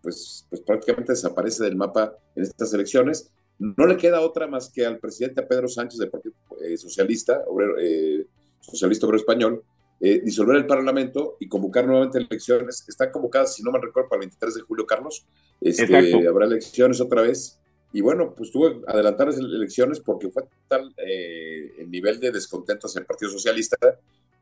pues, 0.00 0.46
pues 0.48 0.62
prácticamente 0.62 1.12
desaparece 1.12 1.64
del 1.64 1.76
mapa 1.76 2.16
en 2.36 2.44
estas 2.44 2.72
elecciones. 2.72 3.32
No 3.58 3.86
le 3.86 3.96
queda 3.96 4.20
otra 4.20 4.46
más 4.46 4.70
que 4.70 4.84
al 4.84 4.98
presidente 4.98 5.42
Pedro 5.42 5.68
Sánchez 5.68 5.98
del 5.98 6.10
Partido 6.10 6.34
eh, 6.60 6.76
Socialista, 6.76 7.42
Obrero, 7.46 7.76
eh, 7.78 8.26
Socialista 8.60 9.06
Obrero 9.06 9.20
Español, 9.20 9.62
eh, 10.00 10.20
disolver 10.24 10.56
el 10.56 10.66
Parlamento 10.66 11.36
y 11.38 11.48
convocar 11.48 11.86
nuevamente 11.86 12.18
elecciones. 12.18 12.84
Están 12.88 13.12
convocadas, 13.12 13.54
si 13.54 13.62
no 13.62 13.70
me 13.70 13.80
recuerdo, 13.80 14.08
para 14.08 14.22
el 14.22 14.28
23 14.28 14.54
de 14.56 14.60
julio, 14.62 14.86
Carlos. 14.86 15.24
Este, 15.60 16.26
habrá 16.26 16.46
elecciones 16.46 17.00
otra 17.00 17.22
vez. 17.22 17.60
Y 17.92 18.00
bueno, 18.00 18.34
pues 18.36 18.50
tuvo 18.50 18.70
que 18.70 18.80
adelantar 18.88 19.28
las 19.28 19.38
elecciones 19.38 20.00
porque 20.00 20.28
fue 20.28 20.42
tal 20.66 20.92
el 20.96 21.88
nivel 21.88 22.18
de 22.18 22.32
descontento 22.32 22.88
hacia 22.88 22.98
el 22.98 23.06
Partido 23.06 23.30
Socialista, 23.30 23.76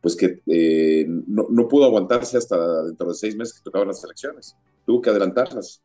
pues 0.00 0.16
que 0.16 0.40
no, 1.07 1.47
no, 1.50 1.69
pudo 1.69 1.85
aguantarse 1.85 2.38
hasta 2.38 2.83
dentro 2.85 3.09
de 3.09 3.14
seis 3.14 3.37
meses 3.37 3.59
que 3.59 3.62
tocaban 3.62 3.88
las 3.88 4.02
elecciones. 4.02 4.57
Tuvo 4.87 5.02
que 5.02 5.11
adelantarlas. 5.11 5.83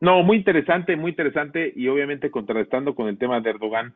No, 0.00 0.22
muy 0.22 0.36
interesante, 0.36 0.96
muy 0.96 1.10
interesante 1.10 1.72
y 1.74 1.88
obviamente 1.88 2.30
contrarrestando 2.30 2.94
con 2.94 3.08
el 3.08 3.18
tema 3.18 3.40
de 3.40 3.50
Erdogan. 3.50 3.94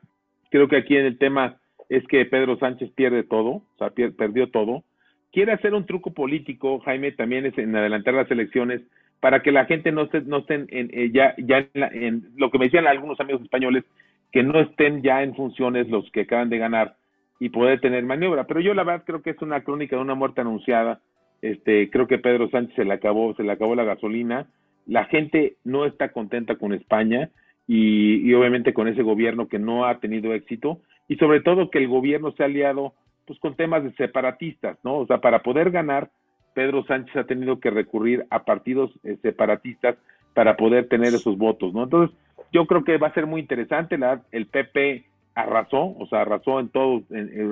Creo 0.50 0.68
que 0.68 0.76
aquí 0.76 0.96
en 0.96 1.06
el 1.06 1.18
tema 1.18 1.58
es 1.88 2.06
que 2.08 2.24
Pedro 2.26 2.58
Sánchez 2.58 2.90
pierde 2.94 3.22
todo, 3.22 3.50
o 3.50 3.64
sea, 3.78 3.90
perdió 3.90 4.50
todo. 4.50 4.82
Quiere 5.30 5.52
hacer 5.52 5.74
un 5.74 5.86
truco 5.86 6.12
político, 6.12 6.80
Jaime, 6.80 7.12
también 7.12 7.46
es 7.46 7.56
en 7.56 7.74
adelantar 7.76 8.14
las 8.14 8.30
elecciones 8.30 8.82
para 9.20 9.40
que 9.42 9.52
la 9.52 9.66
gente 9.66 9.92
no 9.92 10.02
esté, 10.02 10.22
no 10.22 10.38
estén 10.38 10.66
en, 10.70 10.90
eh, 10.92 11.10
ya, 11.12 11.34
ya 11.38 11.68
en, 11.74 12.28
lo 12.36 12.50
que 12.50 12.58
me 12.58 12.64
decían 12.64 12.86
algunos 12.86 13.20
amigos 13.20 13.42
españoles, 13.42 13.84
que 14.32 14.42
no 14.42 14.58
estén 14.60 15.02
ya 15.02 15.22
en 15.22 15.34
funciones 15.34 15.88
los 15.88 16.10
que 16.10 16.22
acaban 16.22 16.50
de 16.50 16.58
ganar 16.58 16.96
y 17.38 17.50
poder 17.50 17.80
tener 17.80 18.04
maniobra. 18.04 18.44
Pero 18.44 18.60
yo 18.60 18.74
la 18.74 18.82
verdad 18.82 19.04
creo 19.06 19.22
que 19.22 19.30
es 19.30 19.40
una 19.40 19.62
crónica 19.62 19.96
de 19.96 20.02
una 20.02 20.14
muerte 20.14 20.40
anunciada. 20.40 21.00
Este, 21.40 21.88
creo 21.90 22.08
que 22.08 22.18
Pedro 22.18 22.50
Sánchez 22.50 22.74
se 22.74 22.84
le 22.84 22.92
acabó, 22.92 23.34
se 23.34 23.44
le 23.44 23.52
acabó 23.52 23.74
la 23.74 23.84
gasolina 23.84 24.48
la 24.86 25.04
gente 25.04 25.56
no 25.64 25.86
está 25.86 26.12
contenta 26.12 26.56
con 26.56 26.72
España 26.72 27.30
y, 27.66 28.32
obviamente 28.34 28.74
con 28.74 28.88
ese 28.88 29.02
gobierno 29.02 29.48
que 29.48 29.58
no 29.58 29.86
ha 29.86 29.98
tenido 29.98 30.34
éxito 30.34 30.80
y 31.08 31.16
sobre 31.16 31.40
todo 31.40 31.70
que 31.70 31.78
el 31.78 31.88
gobierno 31.88 32.32
se 32.32 32.42
ha 32.42 32.46
aliado 32.46 32.94
pues 33.26 33.38
con 33.38 33.54
temas 33.54 33.84
de 33.84 33.92
separatistas, 33.92 34.78
¿no? 34.82 34.98
O 34.98 35.06
sea, 35.06 35.18
para 35.18 35.42
poder 35.42 35.70
ganar, 35.70 36.10
Pedro 36.54 36.84
Sánchez 36.84 37.16
ha 37.16 37.24
tenido 37.24 37.60
que 37.60 37.70
recurrir 37.70 38.26
a 38.30 38.44
partidos 38.44 38.90
eh, 39.04 39.16
separatistas 39.22 39.96
para 40.34 40.56
poder 40.56 40.88
tener 40.88 41.08
esos 41.08 41.38
votos, 41.38 41.72
¿no? 41.72 41.84
Entonces, 41.84 42.16
yo 42.52 42.66
creo 42.66 42.82
que 42.84 42.98
va 42.98 43.08
a 43.08 43.14
ser 43.14 43.26
muy 43.26 43.40
interesante, 43.40 43.96
la, 43.96 44.22
el 44.32 44.46
PP 44.46 45.04
arrasó, 45.34 45.96
o 45.96 46.06
sea, 46.10 46.22
arrasó 46.22 46.58
en 46.58 46.68
todo, 46.68 47.02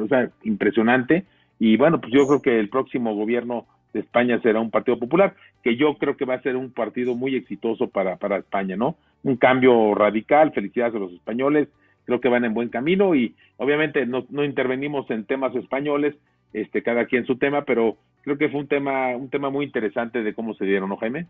o 0.05 0.09
sea, 0.09 0.31
impresionante, 0.43 1.25
y 1.59 1.77
bueno, 1.77 2.01
pues 2.01 2.13
yo 2.13 2.27
creo 2.27 2.43
que 2.43 2.59
el 2.59 2.69
próximo 2.69 3.15
gobierno 3.15 3.67
España 3.95 4.41
será 4.43 4.61
un 4.61 4.71
partido 4.71 4.99
popular, 4.99 5.35
que 5.63 5.77
yo 5.77 5.97
creo 5.99 6.17
que 6.17 6.25
va 6.25 6.35
a 6.35 6.43
ser 6.43 6.57
un 6.57 6.71
partido 6.71 7.15
muy 7.15 7.35
exitoso 7.35 7.89
para, 7.89 8.17
para 8.17 8.39
España, 8.39 8.77
¿no? 8.77 8.97
Un 9.23 9.37
cambio 9.37 9.95
radical, 9.95 10.53
felicidades 10.53 10.95
a 10.95 10.99
los 10.99 11.13
españoles, 11.13 11.69
creo 12.05 12.21
que 12.21 12.29
van 12.29 12.45
en 12.45 12.55
buen 12.55 12.69
camino 12.69 13.15
y 13.15 13.35
obviamente 13.57 14.07
no, 14.07 14.27
no 14.31 14.45
intervenimos 14.45 15.11
en 15.11 15.25
temas 15.25 15.55
españoles, 15.55 16.15
este, 16.53 16.83
cada 16.83 17.07
quien 17.07 17.27
su 17.27 17.37
tema, 17.37 17.65
pero 17.65 17.97
creo 18.23 18.39
que 18.39 18.49
fue 18.49 18.61
un 18.61 18.69
tema, 18.69 19.17
un 19.17 19.31
tema 19.31 19.51
muy 19.51 19.65
interesante 19.65 20.23
de 20.23 20.35
cómo 20.35 20.55
se 20.55 20.65
dieron, 20.65 20.89
¿no, 20.89 20.97
Jaime? 20.97 21.27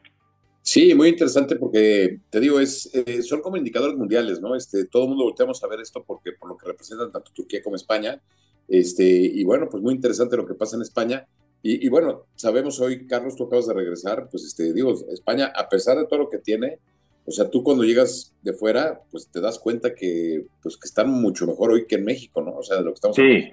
Sí, 0.62 0.94
muy 0.94 1.08
interesante 1.08 1.56
porque, 1.56 2.18
te 2.28 2.40
digo, 2.40 2.60
es, 2.60 2.90
eh, 2.94 3.22
son 3.22 3.40
como 3.40 3.56
indicadores 3.56 3.96
mundiales, 3.96 4.40
¿no? 4.40 4.54
Este, 4.54 4.84
todo 4.86 5.04
el 5.04 5.08
mundo 5.08 5.24
volteamos 5.24 5.62
a 5.64 5.68
ver 5.68 5.80
esto 5.80 6.04
porque 6.06 6.32
por 6.32 6.50
lo 6.50 6.56
que 6.56 6.66
representan 6.66 7.10
tanto 7.10 7.32
Turquía 7.32 7.62
como 7.62 7.76
España, 7.76 8.20
este, 8.68 9.04
y 9.04 9.42
bueno, 9.44 9.68
pues 9.70 9.82
muy 9.82 9.94
interesante 9.94 10.36
lo 10.36 10.46
que 10.46 10.54
pasa 10.54 10.76
en 10.76 10.82
España. 10.82 11.26
Y, 11.62 11.86
y, 11.86 11.88
bueno, 11.90 12.22
sabemos 12.36 12.80
hoy, 12.80 13.06
Carlos, 13.06 13.36
tú 13.36 13.44
acabas 13.44 13.66
de 13.66 13.74
regresar, 13.74 14.28
pues 14.30 14.44
este, 14.44 14.72
digo, 14.72 14.94
España, 15.12 15.52
a 15.54 15.68
pesar 15.68 15.98
de 15.98 16.06
todo 16.06 16.20
lo 16.20 16.28
que 16.28 16.38
tiene, 16.38 16.78
o 17.26 17.30
sea, 17.30 17.50
tú 17.50 17.62
cuando 17.62 17.84
llegas 17.84 18.34
de 18.42 18.52
fuera, 18.52 19.00
pues 19.10 19.30
te 19.30 19.40
das 19.40 19.58
cuenta 19.58 19.94
que, 19.94 20.42
pues, 20.62 20.76
que 20.76 20.86
están 20.86 21.10
mucho 21.10 21.46
mejor 21.46 21.72
hoy 21.72 21.86
que 21.86 21.96
en 21.96 22.04
México, 22.04 22.42
¿no? 22.42 22.52
O 22.52 22.62
sea, 22.62 22.78
de 22.78 22.84
lo 22.84 22.90
que 22.90 22.94
estamos 22.94 23.16
sí. 23.16 23.50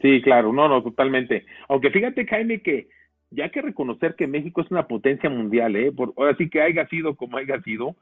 Sí, 0.00 0.20
claro, 0.22 0.52
no, 0.52 0.68
no, 0.68 0.82
totalmente. 0.82 1.44
Aunque 1.68 1.90
fíjate, 1.90 2.26
Jaime, 2.26 2.60
que 2.62 2.88
ya 3.30 3.48
que 3.48 3.62
reconocer 3.62 4.14
que 4.14 4.26
México 4.26 4.60
es 4.60 4.70
una 4.70 4.86
potencia 4.86 5.30
mundial, 5.30 5.76
¿eh? 5.76 5.92
Por, 5.92 6.12
ahora 6.16 6.36
sí 6.36 6.48
que 6.48 6.60
haya 6.60 6.86
sido 6.88 7.16
como 7.16 7.38
haya 7.38 7.60
sido, 7.62 7.96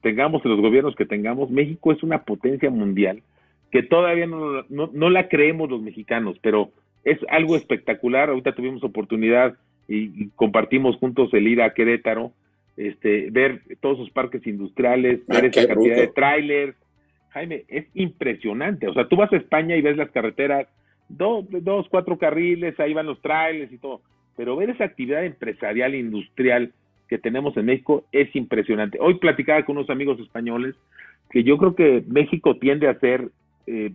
tengamos 0.00 0.44
los 0.44 0.60
gobiernos 0.60 0.94
que 0.94 1.06
tengamos, 1.06 1.50
México 1.50 1.92
es 1.92 2.02
una 2.02 2.24
potencia 2.24 2.70
mundial 2.70 3.22
que 3.70 3.82
todavía 3.82 4.26
no 4.26 5.10
la 5.10 5.28
creemos 5.28 5.70
los 5.70 5.80
mexicanos, 5.80 6.36
pero 6.42 6.72
es 7.04 7.18
algo 7.28 7.56
espectacular. 7.56 8.28
Ahorita 8.30 8.54
tuvimos 8.54 8.82
oportunidad 8.84 9.54
y, 9.88 10.24
y 10.24 10.28
compartimos 10.36 10.96
juntos 10.96 11.32
el 11.34 11.48
ir 11.48 11.62
a 11.62 11.72
Querétaro, 11.74 12.32
este, 12.76 13.30
ver 13.30 13.62
todos 13.80 13.98
sus 13.98 14.10
parques 14.10 14.46
industriales, 14.46 15.20
Ah, 15.28 15.34
ver 15.34 15.46
esa 15.46 15.66
cantidad 15.66 15.96
bruto. 15.96 16.00
de 16.00 16.08
trailers. 16.08 16.76
Jaime, 17.30 17.64
es 17.68 17.86
impresionante. 17.94 18.88
O 18.88 18.94
sea, 18.94 19.06
tú 19.08 19.16
vas 19.16 19.32
a 19.32 19.36
España 19.36 19.76
y 19.76 19.82
ves 19.82 19.96
las 19.96 20.10
carreteras, 20.10 20.66
dos, 21.08 21.44
dos, 21.48 21.88
cuatro 21.88 22.18
carriles, 22.18 22.78
ahí 22.80 22.92
van 22.94 23.06
los 23.06 23.20
trailers 23.22 23.72
y 23.72 23.78
todo. 23.78 24.00
Pero 24.36 24.56
ver 24.56 24.70
esa 24.70 24.84
actividad 24.84 25.24
empresarial, 25.24 25.94
industrial 25.94 26.72
que 27.08 27.18
tenemos 27.18 27.56
en 27.56 27.66
México 27.66 28.04
es 28.12 28.34
impresionante. 28.34 28.98
Hoy 29.00 29.14
platicaba 29.18 29.64
con 29.64 29.76
unos 29.76 29.90
amigos 29.90 30.18
españoles 30.20 30.74
que 31.30 31.44
yo 31.44 31.58
creo 31.58 31.74
que 31.74 32.02
México 32.08 32.56
tiende 32.56 32.88
a 32.88 32.98
ser 32.98 33.28
eh, 33.66 33.92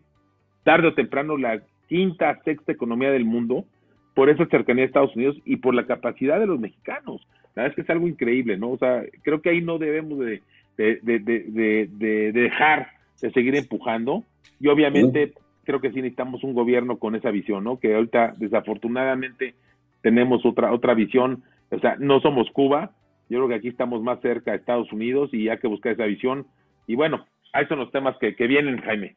tarde 0.64 0.88
o 0.90 0.94
temprano 0.94 1.38
la 1.38 1.62
quinta, 1.88 2.39
sexta 2.44 2.72
economía 2.72 3.12
del 3.12 3.25
mundo 3.25 3.65
por 4.13 4.30
esa 4.30 4.46
cercanía 4.46 4.84
a 4.84 4.88
Estados 4.88 5.15
Unidos 5.15 5.38
y 5.46 5.58
por 5.58 5.75
la 5.75 5.86
capacidad 5.86 6.39
de 6.39 6.48
los 6.48 6.60
mexicanos. 6.60 7.22
La 7.54 7.63
verdad 7.63 7.72
es 7.72 7.75
que 7.75 7.82
es 7.82 7.89
algo 7.89 8.08
increíble, 8.08 8.58
¿no? 8.58 8.72
O 8.72 8.77
sea, 8.77 9.04
creo 9.24 9.42
que 9.42 9.50
ahí 9.50 9.62
no 9.62 9.77
debemos 9.77 10.20
de, 10.20 10.42
de, 10.77 11.00
de, 11.01 11.20
de, 11.20 11.89
de 11.92 12.32
dejar 12.32 12.88
de 13.22 13.32
seguir 13.32 13.56
empujando 13.56 14.24
y 14.60 14.68
obviamente 14.68 15.34
creo 15.63 15.82
que 15.82 15.89
sí 15.89 15.98
necesitamos 15.98 16.44
un 16.44 16.54
gobierno 16.54 16.98
con 16.98 17.15
esa 17.15 17.32
visión, 17.32 17.63
¿no? 17.63 17.80
Que 17.80 17.96
ahorita 17.96 18.34
desafortunadamente 18.38 19.56
tenemos 20.01 20.46
otra 20.46 20.72
otra 20.72 20.94
visión, 20.94 21.44
o 21.72 21.80
sea, 21.80 21.96
no 22.00 22.20
somos 22.22 22.50
Cuba, 22.51 22.92
yo 23.30 23.39
creo 23.39 23.48
que 23.48 23.56
aquí 23.56 23.68
estamos 23.70 24.04
más 24.04 24.22
cerca 24.22 24.51
de 24.51 24.58
Estados 24.58 24.92
Unidos 24.94 25.34
y 25.34 25.50
hay 25.50 25.58
que 25.58 25.68
buscar 25.68 25.94
esa 25.94 26.06
visión 26.06 26.46
y 26.88 26.96
bueno, 26.96 27.25
ahí 27.54 27.65
son 27.68 27.80
los 27.80 27.92
temas 27.92 28.15
que, 28.18 28.36
que 28.36 28.48
vienen, 28.48 28.77
Jaime. 28.82 29.15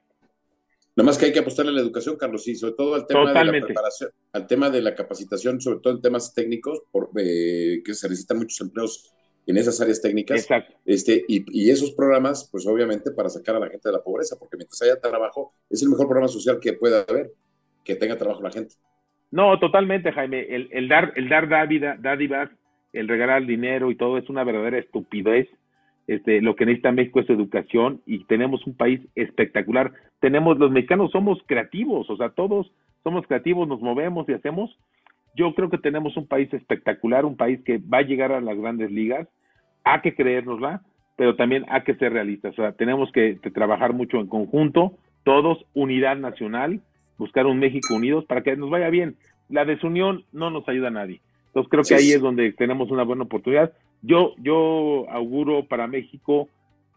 Nada 0.98 1.06
más 1.06 1.16
que 1.18 1.26
hay 1.26 1.32
que 1.32 1.38
apostarle 1.38 1.70
a 1.70 1.74
la 1.76 1.80
educación, 1.80 2.16
Carlos, 2.16 2.48
y 2.48 2.56
sobre 2.56 2.74
todo 2.74 2.96
al 2.96 3.06
tema 3.06 3.26
Totalmente. 3.26 3.54
de 3.54 3.60
la 3.60 3.66
preparación, 3.66 4.10
al 4.32 4.46
tema 4.48 4.68
de 4.68 4.82
la 4.82 4.96
capacitación, 4.96 5.60
sobre 5.60 5.78
todo 5.78 5.94
en 5.94 6.00
temas 6.00 6.34
técnicos, 6.34 6.82
por, 6.90 7.10
eh, 7.16 7.82
que 7.84 7.94
se 7.94 8.08
necesitan 8.08 8.38
muchos 8.38 8.60
empleos 8.60 9.14
en 9.46 9.56
esas 9.58 9.80
áreas 9.80 10.02
técnicas. 10.02 10.40
Exacto. 10.40 10.74
Este, 10.84 11.24
y, 11.28 11.44
y, 11.56 11.70
esos 11.70 11.92
programas, 11.92 12.48
pues 12.50 12.66
obviamente 12.66 13.12
para 13.12 13.28
sacar 13.28 13.54
a 13.54 13.60
la 13.60 13.68
gente 13.68 13.88
de 13.88 13.92
la 13.92 14.02
pobreza, 14.02 14.34
porque 14.40 14.56
mientras 14.56 14.82
haya 14.82 15.00
trabajo, 15.00 15.54
es 15.70 15.80
el 15.84 15.88
mejor 15.88 16.08
programa 16.08 16.26
social 16.26 16.58
que 16.60 16.72
pueda 16.72 17.04
haber, 17.08 17.30
que 17.84 17.94
tenga 17.94 18.18
trabajo 18.18 18.42
la 18.42 18.50
gente. 18.50 18.74
No, 19.30 19.56
totalmente, 19.60 20.10
Jaime. 20.10 20.52
El, 20.52 20.68
el 20.72 20.88
dar, 20.88 21.12
el 21.14 21.28
dar 21.28 21.48
dádivas, 21.48 22.50
el 22.92 23.06
regalar 23.06 23.46
dinero 23.46 23.92
y 23.92 23.96
todo 23.96 24.18
es 24.18 24.28
una 24.28 24.42
verdadera 24.42 24.78
estupidez. 24.80 25.48
Este, 26.08 26.40
lo 26.40 26.56
que 26.56 26.64
necesita 26.64 26.90
México 26.90 27.20
es 27.20 27.28
educación 27.28 28.00
y 28.06 28.24
tenemos 28.24 28.66
un 28.66 28.74
país 28.74 29.00
espectacular. 29.14 29.92
Tenemos, 30.20 30.58
los 30.58 30.70
mexicanos 30.70 31.10
somos 31.12 31.38
creativos, 31.46 32.08
o 32.08 32.16
sea, 32.16 32.30
todos 32.30 32.72
somos 33.04 33.26
creativos, 33.26 33.68
nos 33.68 33.82
movemos 33.82 34.26
y 34.26 34.32
hacemos. 34.32 34.74
Yo 35.36 35.54
creo 35.54 35.68
que 35.68 35.76
tenemos 35.76 36.16
un 36.16 36.26
país 36.26 36.52
espectacular, 36.54 37.26
un 37.26 37.36
país 37.36 37.60
que 37.62 37.76
va 37.76 37.98
a 37.98 38.02
llegar 38.02 38.32
a 38.32 38.40
las 38.40 38.58
grandes 38.58 38.90
ligas. 38.90 39.28
Hay 39.84 40.00
que 40.00 40.14
creérnosla, 40.14 40.80
pero 41.16 41.36
también 41.36 41.66
hay 41.68 41.82
que 41.82 41.94
ser 41.96 42.14
realistas. 42.14 42.54
O 42.54 42.62
sea, 42.62 42.72
tenemos 42.72 43.12
que, 43.12 43.38
que 43.42 43.50
trabajar 43.50 43.92
mucho 43.92 44.18
en 44.18 44.28
conjunto, 44.28 44.94
todos, 45.24 45.66
unidad 45.74 46.16
nacional, 46.16 46.80
buscar 47.18 47.44
un 47.44 47.58
México 47.58 47.94
unidos 47.94 48.24
para 48.24 48.42
que 48.42 48.56
nos 48.56 48.70
vaya 48.70 48.88
bien. 48.88 49.16
La 49.50 49.66
desunión 49.66 50.24
no 50.32 50.50
nos 50.50 50.66
ayuda 50.70 50.88
a 50.88 50.92
nadie. 50.92 51.20
Entonces 51.48 51.70
creo 51.70 51.84
que 51.84 51.94
ahí 51.94 52.12
es 52.12 52.22
donde 52.22 52.52
tenemos 52.52 52.90
una 52.90 53.02
buena 53.02 53.24
oportunidad. 53.24 53.72
Yo, 54.02 54.34
yo 54.38 55.06
auguro 55.10 55.64
para 55.64 55.86
México, 55.86 56.48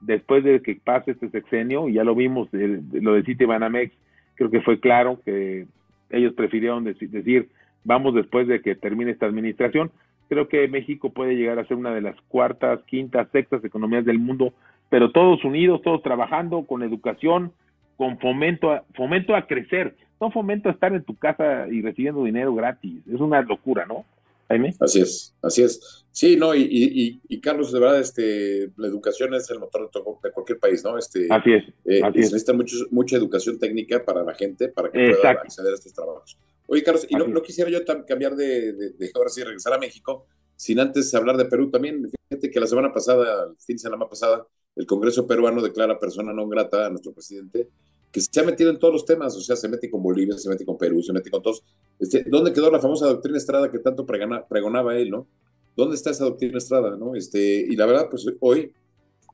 después 0.01 0.43
de 0.43 0.61
que 0.61 0.75
pase 0.75 1.11
este 1.11 1.29
sexenio, 1.29 1.87
y 1.87 1.93
ya 1.93 2.03
lo 2.03 2.15
vimos, 2.15 2.53
el, 2.53 2.83
lo 2.91 3.13
de 3.13 3.23
Citibanamex, 3.23 3.93
creo 4.35 4.49
que 4.49 4.61
fue 4.61 4.79
claro 4.79 5.19
que 5.23 5.65
ellos 6.09 6.33
prefirieron 6.33 6.83
decir, 6.83 7.49
vamos 7.83 8.13
después 8.13 8.47
de 8.47 8.61
que 8.61 8.75
termine 8.75 9.11
esta 9.11 9.25
administración. 9.25 9.91
Creo 10.29 10.47
que 10.47 10.67
México 10.67 11.09
puede 11.09 11.35
llegar 11.35 11.59
a 11.59 11.65
ser 11.65 11.77
una 11.77 11.93
de 11.93 12.01
las 12.01 12.15
cuartas, 12.27 12.81
quintas, 12.83 13.27
sextas 13.31 13.63
economías 13.63 14.05
del 14.05 14.19
mundo, 14.19 14.53
pero 14.89 15.11
todos 15.11 15.43
unidos, 15.43 15.81
todos 15.81 16.01
trabajando 16.03 16.65
con 16.65 16.83
educación, 16.83 17.51
con 17.97 18.17
fomento 18.19 18.71
a, 18.71 18.83
fomento 18.95 19.35
a 19.35 19.45
crecer, 19.45 19.95
no 20.19 20.31
fomento 20.31 20.69
a 20.69 20.71
estar 20.71 20.93
en 20.93 21.03
tu 21.03 21.15
casa 21.15 21.67
y 21.67 21.81
recibiendo 21.81 22.23
dinero 22.23 22.53
gratis. 22.53 23.01
Es 23.07 23.19
una 23.19 23.41
locura, 23.41 23.85
¿no? 23.85 24.05
Jaime. 24.51 24.75
Así 24.79 25.01
es, 25.01 25.33
así 25.41 25.63
es. 25.63 26.05
Sí, 26.11 26.35
no, 26.35 26.53
y, 26.53 26.61
y, 26.61 27.21
y, 27.27 27.39
Carlos, 27.39 27.71
de 27.71 27.79
verdad, 27.79 27.99
este, 27.99 28.69
la 28.75 28.87
educación 28.87 29.33
es 29.33 29.49
el 29.49 29.59
motor 29.59 29.89
de, 30.21 30.31
cualquier 30.31 30.59
país, 30.59 30.83
¿no? 30.83 30.97
Este, 30.97 31.27
así 31.29 31.53
es. 31.53 31.63
Eh, 31.85 32.01
así 32.03 32.19
se 32.19 32.25
es. 32.25 32.31
necesita 32.33 32.53
mucho, 32.53 32.75
mucha 32.91 33.15
educación 33.15 33.57
técnica 33.57 34.03
para 34.03 34.23
la 34.23 34.33
gente, 34.33 34.67
para 34.67 34.91
que 34.91 35.13
pueda 35.15 35.31
acceder 35.31 35.71
a 35.71 35.75
estos 35.75 35.93
trabajos. 35.93 36.37
Oye, 36.67 36.83
Carlos, 36.83 37.07
y 37.09 37.15
no, 37.15 37.27
no, 37.27 37.41
quisiera 37.41 37.69
yo 37.69 37.79
cambiar 38.05 38.35
de, 38.35 38.73
de, 38.73 38.89
de, 38.91 39.11
ahora 39.15 39.29
sí, 39.29 39.41
regresar 39.41 39.73
a 39.73 39.77
México, 39.77 40.27
sin 40.55 40.79
antes 40.79 41.13
hablar 41.15 41.37
de 41.37 41.45
Perú 41.45 41.71
también. 41.71 42.09
Fíjate 42.29 42.49
que 42.49 42.59
la 42.59 42.67
semana 42.67 42.91
pasada, 42.91 43.45
el 43.49 43.55
fin 43.57 43.77
de 43.77 43.81
semana 43.81 44.07
pasada, 44.07 44.45
el 44.75 44.85
Congreso 44.85 45.25
peruano 45.25 45.61
declara 45.61 45.99
persona 45.99 46.33
no 46.33 46.47
grata 46.47 46.85
a 46.87 46.89
nuestro 46.89 47.13
presidente, 47.13 47.69
que 48.11 48.21
se 48.21 48.39
ha 48.39 48.43
metido 48.43 48.69
en 48.69 48.79
todos 48.79 48.93
los 48.93 49.05
temas, 49.05 49.35
o 49.37 49.41
sea, 49.41 49.55
se 49.55 49.69
mete 49.69 49.89
con 49.89 50.03
Bolivia, 50.03 50.37
se 50.37 50.49
mete 50.49 50.65
con 50.65 50.77
Perú, 50.77 51.01
se 51.01 51.13
mete 51.13 51.29
con 51.29 51.41
todos. 51.41 51.63
Este, 51.99 52.23
¿Dónde 52.27 52.51
quedó 52.51 52.69
la 52.69 52.79
famosa 52.79 53.07
doctrina 53.07 53.37
Estrada 53.37 53.71
que 53.71 53.79
tanto 53.79 54.05
pregona, 54.05 54.45
pregonaba 54.45 54.97
él, 54.97 55.09
no? 55.09 55.27
¿Dónde 55.75 55.95
está 55.95 56.09
esa 56.09 56.25
doctrina 56.25 56.57
Estrada, 56.57 56.97
no? 56.97 57.15
Este, 57.15 57.39
y 57.39 57.75
la 57.75 57.85
verdad, 57.85 58.07
pues 58.09 58.25
hoy 58.41 58.73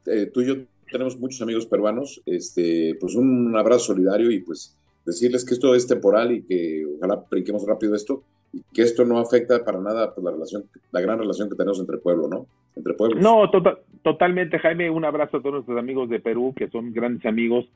eh, 0.06 0.30
tú 0.32 0.42
y 0.42 0.48
yo 0.48 0.56
tenemos 0.92 1.18
muchos 1.18 1.42
amigos 1.42 1.66
peruanos, 1.66 2.22
este, 2.26 2.96
pues 3.00 3.16
un 3.16 3.56
abrazo 3.58 3.86
solidario 3.86 4.32
y 4.32 4.40
pues 4.40 4.76
decirles 5.06 5.44
que 5.46 5.54
esto 5.54 5.74
es 5.74 5.88
temporal 5.88 6.32
y 6.32 6.44
que 6.44 6.86
ojalá 6.98 7.24
brinquemos 7.30 7.66
rápido 7.66 7.96
esto 7.96 8.24
y 8.54 8.62
que 8.74 8.84
esto 8.84 9.06
no 9.06 9.20
afecta 9.20 9.64
para 9.64 9.80
nada 9.80 10.14
pues, 10.14 10.24
la 10.24 10.32
relación, 10.32 10.66
la 10.92 11.02
gran 11.02 11.20
relación 11.20 11.50
que 11.50 11.56
tenemos 11.56 11.80
entre 11.80 11.98
pueblo, 11.98 12.28
¿no? 12.28 12.46
Entre 12.76 12.94
pueblos. 12.94 13.22
No, 13.22 13.50
to 13.50 13.62
tota-, 13.62 13.80
totalmente, 14.04 14.60
Jaime. 14.60 14.90
Un 14.90 15.06
abrazo 15.06 15.38
a 15.38 15.42
todos 15.42 15.56
nuestros 15.56 15.78
amigos 15.78 16.10
de 16.10 16.20
Perú, 16.20 16.54
que 16.56 16.70
son 16.70 16.94
grandes 16.94 17.26
amigos. 17.26 17.68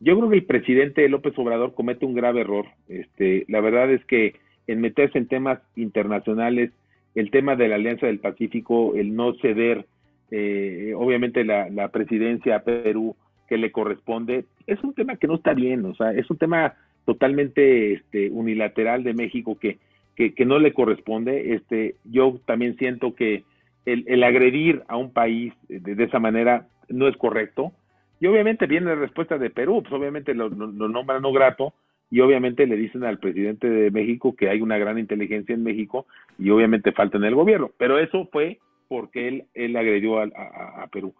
Yo 0.00 0.16
creo 0.16 0.30
que 0.30 0.36
el 0.36 0.44
presidente 0.44 1.08
López 1.08 1.38
Obrador 1.38 1.74
comete 1.74 2.06
un 2.06 2.14
grave 2.14 2.40
error. 2.40 2.66
Este, 2.88 3.44
la 3.48 3.60
verdad 3.60 3.90
es 3.92 4.04
que 4.06 4.34
en 4.66 4.80
meterse 4.80 5.18
en 5.18 5.28
temas 5.28 5.60
internacionales, 5.76 6.72
el 7.14 7.30
tema 7.30 7.56
de 7.56 7.68
la 7.68 7.74
Alianza 7.74 8.06
del 8.06 8.18
Pacífico, 8.18 8.94
el 8.94 9.14
no 9.14 9.34
ceder, 9.34 9.86
eh, 10.30 10.94
obviamente 10.96 11.44
la, 11.44 11.88
presidencia 11.88 12.56
a 12.56 12.62
Perú 12.62 13.16
que 13.48 13.58
le 13.58 13.72
corresponde, 13.72 14.44
es 14.66 14.82
un 14.84 14.94
tema 14.94 15.16
que 15.16 15.26
no 15.26 15.34
está 15.34 15.54
bien, 15.54 15.84
o 15.84 15.94
sea, 15.94 16.12
es 16.12 16.30
un 16.30 16.38
tema 16.38 16.74
totalmente 17.04 17.94
este, 17.94 18.30
unilateral 18.30 19.02
de 19.02 19.14
México 19.14 19.58
que, 19.58 19.78
que, 20.14 20.44
no 20.44 20.58
le 20.58 20.72
corresponde. 20.72 21.54
Este, 21.54 21.96
yo 22.04 22.40
también 22.46 22.76
siento 22.76 23.14
que, 23.14 23.42
el, 23.86 24.22
agredir 24.22 24.82
a 24.88 24.96
un 24.96 25.12
país 25.12 25.52
de, 25.68 26.04
esa 26.04 26.20
manera 26.20 26.68
no 26.88 27.08
es 27.08 27.16
correcto. 27.16 27.72
Y 28.20 28.26
obviamente 28.26 28.66
viene 28.66 28.86
la 28.86 28.94
respuesta 28.94 29.38
de 29.38 29.50
Perú, 29.50 29.82
pues 29.82 29.92
obviamente 29.92 30.34
lo, 30.34 30.48
lo, 30.48 30.66
lo 30.66 30.88
nombran 30.88 31.22
no 31.22 31.32
grato, 31.32 31.74
y 32.10 32.20
obviamente 32.20 32.66
le 32.66 32.76
dicen 32.76 33.04
al 33.04 33.18
presidente 33.18 33.68
de 33.70 33.90
México 33.90 34.34
que 34.36 34.48
hay 34.48 34.60
una 34.60 34.78
gran 34.78 34.98
inteligencia 34.98 35.54
en 35.54 35.62
México 35.62 36.06
y 36.38 36.50
obviamente 36.50 36.92
falta 36.92 37.18
en 37.18 37.24
el 37.24 37.36
gobierno. 37.36 37.70
Pero 37.78 37.98
eso 37.98 38.28
fue 38.32 38.58
porque 38.88 39.28
él, 39.28 39.44
él 39.54 39.76
agredió 39.76 40.18
a, 40.18 40.88
Perú. 40.90 41.14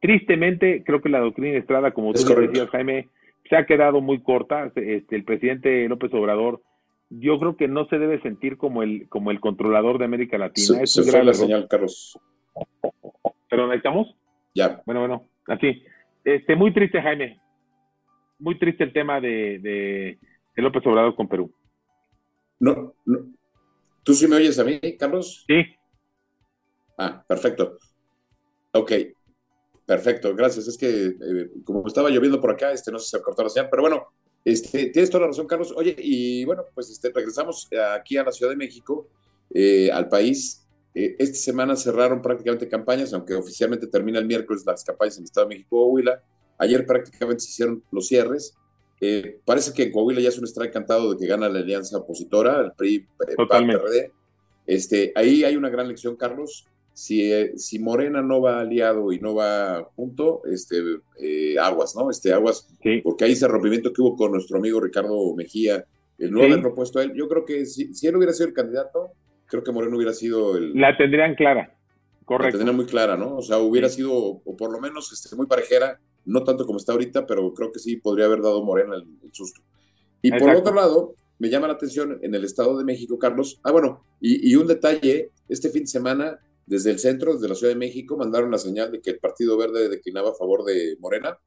Tristemente, 0.00 0.84
creo 0.84 1.02
que 1.02 1.08
la 1.08 1.18
doctrina 1.18 1.58
Estrada, 1.58 1.90
como 1.90 2.12
tú 2.12 2.22
decías, 2.22 2.70
Jaime, 2.70 3.08
se 3.50 3.56
ha 3.56 3.66
quedado 3.66 4.00
muy 4.00 4.20
corta. 4.20 4.70
Este, 4.76 5.16
el 5.16 5.24
presidente 5.24 5.88
López 5.88 6.14
Obrador, 6.14 6.62
yo 7.10 7.40
creo 7.40 7.56
que 7.56 7.66
no 7.66 7.86
se 7.86 7.98
debe 7.98 8.20
sentir 8.20 8.56
como 8.56 8.84
el, 8.84 9.08
como 9.08 9.32
el 9.32 9.40
controlador 9.40 9.98
de 9.98 10.04
América 10.04 10.38
Latina. 10.38 10.86
Se, 10.86 11.00
es 11.00 11.12
la 11.12 11.34
señal, 11.34 11.66
Carlos. 11.68 12.16
¿Pero 13.50 13.68
ahí 13.68 13.78
estamos? 13.78 14.14
Ya. 14.54 14.80
Bueno, 14.86 15.00
bueno, 15.00 15.24
así. 15.48 15.82
Este, 16.24 16.56
muy 16.56 16.72
triste, 16.72 17.00
Jaime. 17.00 17.40
Muy 18.38 18.58
triste 18.58 18.84
el 18.84 18.92
tema 18.92 19.20
de 19.20 20.18
López 20.56 20.86
Obrador 20.86 21.14
con 21.14 21.28
Perú. 21.28 21.52
No, 22.60 22.94
no. 23.04 23.38
¿Tú 24.02 24.14
sí 24.14 24.26
me 24.26 24.36
oyes 24.36 24.58
a 24.58 24.64
mí, 24.64 24.80
Carlos? 24.98 25.44
Sí. 25.46 25.64
Ah, 26.96 27.24
perfecto. 27.28 27.78
Ok, 28.72 28.92
perfecto, 29.86 30.34
gracias. 30.34 30.66
Es 30.66 30.76
que 30.78 30.88
eh, 30.88 31.50
como 31.64 31.86
estaba 31.86 32.10
lloviendo 32.10 32.40
por 32.40 32.50
acá, 32.50 32.72
este 32.72 32.90
no 32.90 32.98
se 32.98 33.20
cortó 33.22 33.42
la 33.42 33.48
señal, 33.48 33.68
pero 33.70 33.82
bueno, 33.82 34.06
este, 34.44 34.86
tienes 34.90 35.10
toda 35.10 35.22
la 35.22 35.26
razón, 35.28 35.46
Carlos. 35.46 35.72
Oye, 35.76 35.94
y 35.98 36.44
bueno, 36.44 36.64
pues 36.74 36.90
este, 36.90 37.12
regresamos 37.14 37.68
aquí 37.94 38.16
a 38.16 38.24
la 38.24 38.32
Ciudad 38.32 38.50
de 38.50 38.56
México, 38.56 39.08
eh, 39.52 39.90
al 39.92 40.08
país. 40.08 40.66
Eh, 40.98 41.14
esta 41.20 41.38
semana 41.38 41.76
cerraron 41.76 42.20
prácticamente 42.20 42.66
campañas, 42.66 43.12
aunque 43.12 43.32
oficialmente 43.34 43.86
termina 43.86 44.18
el 44.18 44.26
miércoles 44.26 44.64
las 44.66 44.82
campañas 44.82 45.16
en 45.16 45.22
el 45.22 45.26
Estado 45.26 45.46
de 45.46 45.54
México 45.54 45.80
o 45.80 45.86
Huila. 45.92 46.20
Ayer 46.58 46.84
prácticamente 46.84 47.44
se 47.44 47.50
hicieron 47.50 47.84
los 47.92 48.08
cierres. 48.08 48.56
Eh, 49.00 49.38
parece 49.44 49.72
que 49.72 49.92
Coahuila 49.92 50.20
ya 50.20 50.30
es 50.30 50.38
un 50.38 50.44
strike 50.44 50.72
cantado 50.72 51.12
de 51.12 51.16
que 51.16 51.28
gana 51.28 51.48
la 51.48 51.60
alianza 51.60 51.98
opositora, 51.98 52.60
el 52.60 52.72
PRI, 52.72 52.96
eh, 53.28 53.36
PRD. 53.36 54.12
Este, 54.66 55.12
ahí 55.14 55.44
hay 55.44 55.54
una 55.54 55.68
gran 55.68 55.86
lección, 55.86 56.16
Carlos. 56.16 56.66
Si, 56.92 57.32
eh, 57.32 57.52
si 57.56 57.78
Morena 57.78 58.20
no 58.20 58.40
va 58.40 58.58
aliado 58.58 59.12
y 59.12 59.20
no 59.20 59.36
va 59.36 59.88
junto, 59.94 60.42
este, 60.46 60.82
aguas, 61.60 61.94
¿no? 61.94 62.10
Este, 62.10 62.32
aguas, 62.32 62.66
porque 63.04 63.24
ahí 63.24 63.32
ese 63.32 63.46
rompimiento 63.46 63.92
que 63.92 64.02
hubo 64.02 64.16
con 64.16 64.32
nuestro 64.32 64.58
amigo 64.58 64.80
Ricardo 64.80 65.32
Mejía, 65.36 65.84
el 66.18 66.32
no 66.32 66.42
haber 66.42 66.60
propuesto 66.60 66.98
a 66.98 67.04
él, 67.04 67.12
yo 67.14 67.28
creo 67.28 67.44
que 67.44 67.66
si, 67.66 67.94
si, 67.94 68.08
él 68.08 68.16
hubiera 68.16 68.32
sido 68.32 68.48
el 68.48 68.52
candidato, 68.52 69.12
creo 69.48 69.64
que 69.64 69.72
Morena 69.72 69.96
hubiera 69.96 70.12
sido 70.12 70.56
el... 70.56 70.74
La 70.74 70.96
tendrían 70.96 71.34
clara, 71.34 71.74
correcto. 72.24 72.58
La 72.58 72.58
tendrían 72.58 72.76
muy 72.76 72.86
clara, 72.86 73.16
¿no? 73.16 73.36
O 73.36 73.42
sea, 73.42 73.58
hubiera 73.58 73.88
sido, 73.88 74.12
o 74.14 74.56
por 74.56 74.70
lo 74.70 74.78
menos 74.78 75.12
este, 75.12 75.34
muy 75.34 75.46
parejera, 75.46 75.98
no 76.24 76.44
tanto 76.44 76.66
como 76.66 76.78
está 76.78 76.92
ahorita, 76.92 77.26
pero 77.26 77.52
creo 77.54 77.72
que 77.72 77.78
sí 77.78 77.96
podría 77.96 78.26
haber 78.26 78.42
dado 78.42 78.62
Morena 78.62 78.94
el, 78.96 79.06
susto. 79.32 79.62
Y 80.20 80.30
por 80.30 80.50
otro 80.50 80.74
lado, 80.74 81.14
me 81.38 81.48
llama 81.48 81.68
la 81.68 81.74
atención 81.74 82.18
en 82.22 82.34
el 82.34 82.44
Estado 82.44 82.76
de 82.76 82.84
México, 82.84 83.18
Carlos. 83.18 83.60
Ah, 83.62 83.72
bueno, 83.72 84.04
y, 84.20 84.54
un 84.56 84.66
detalle, 84.66 85.30
este 85.48 85.70
fin 85.70 85.82
de 85.82 85.88
semana, 85.88 86.38
desde 86.66 86.90
el 86.90 86.98
centro, 86.98 87.34
desde 87.34 87.48
la 87.48 87.54
Ciudad 87.54 87.72
de 87.72 87.78
México, 87.78 88.16
mandaron 88.16 88.50
la 88.50 88.58
señal 88.58 88.92
de 88.92 89.00
que 89.00 89.10
el 89.10 89.18
Partido 89.18 89.56
Verde 89.56 89.88
declinaba 89.88 90.30
a 90.30 90.34
favor 90.34 90.64
de 90.64 90.96
Morena. 91.00 91.38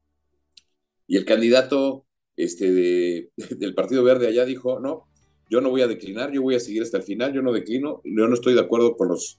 Y 1.05 1.17
el 1.17 1.25
candidato 1.25 2.05
este, 2.38 3.29
del 3.58 3.75
Partido 3.75 4.03
Verde 4.03 4.27
allá 4.27 4.46
dijo, 4.46 4.79
no, 4.79 5.11
yo 5.51 5.60
no 5.60 5.70
voy 5.70 5.81
a 5.81 5.88
declinar, 5.88 6.31
yo 6.31 6.41
voy 6.41 6.55
a 6.55 6.62
seguir 6.62 6.81
hasta 6.81 6.96
el 6.96 7.03
final, 7.03 7.34
yo 7.34 7.41
no 7.41 7.51
declino, 7.51 8.01
yo 8.05 8.25
no 8.25 8.33
estoy 8.33 8.53
de 8.53 8.61
acuerdo 8.61 8.96
con 8.96 9.09
los 9.09 9.37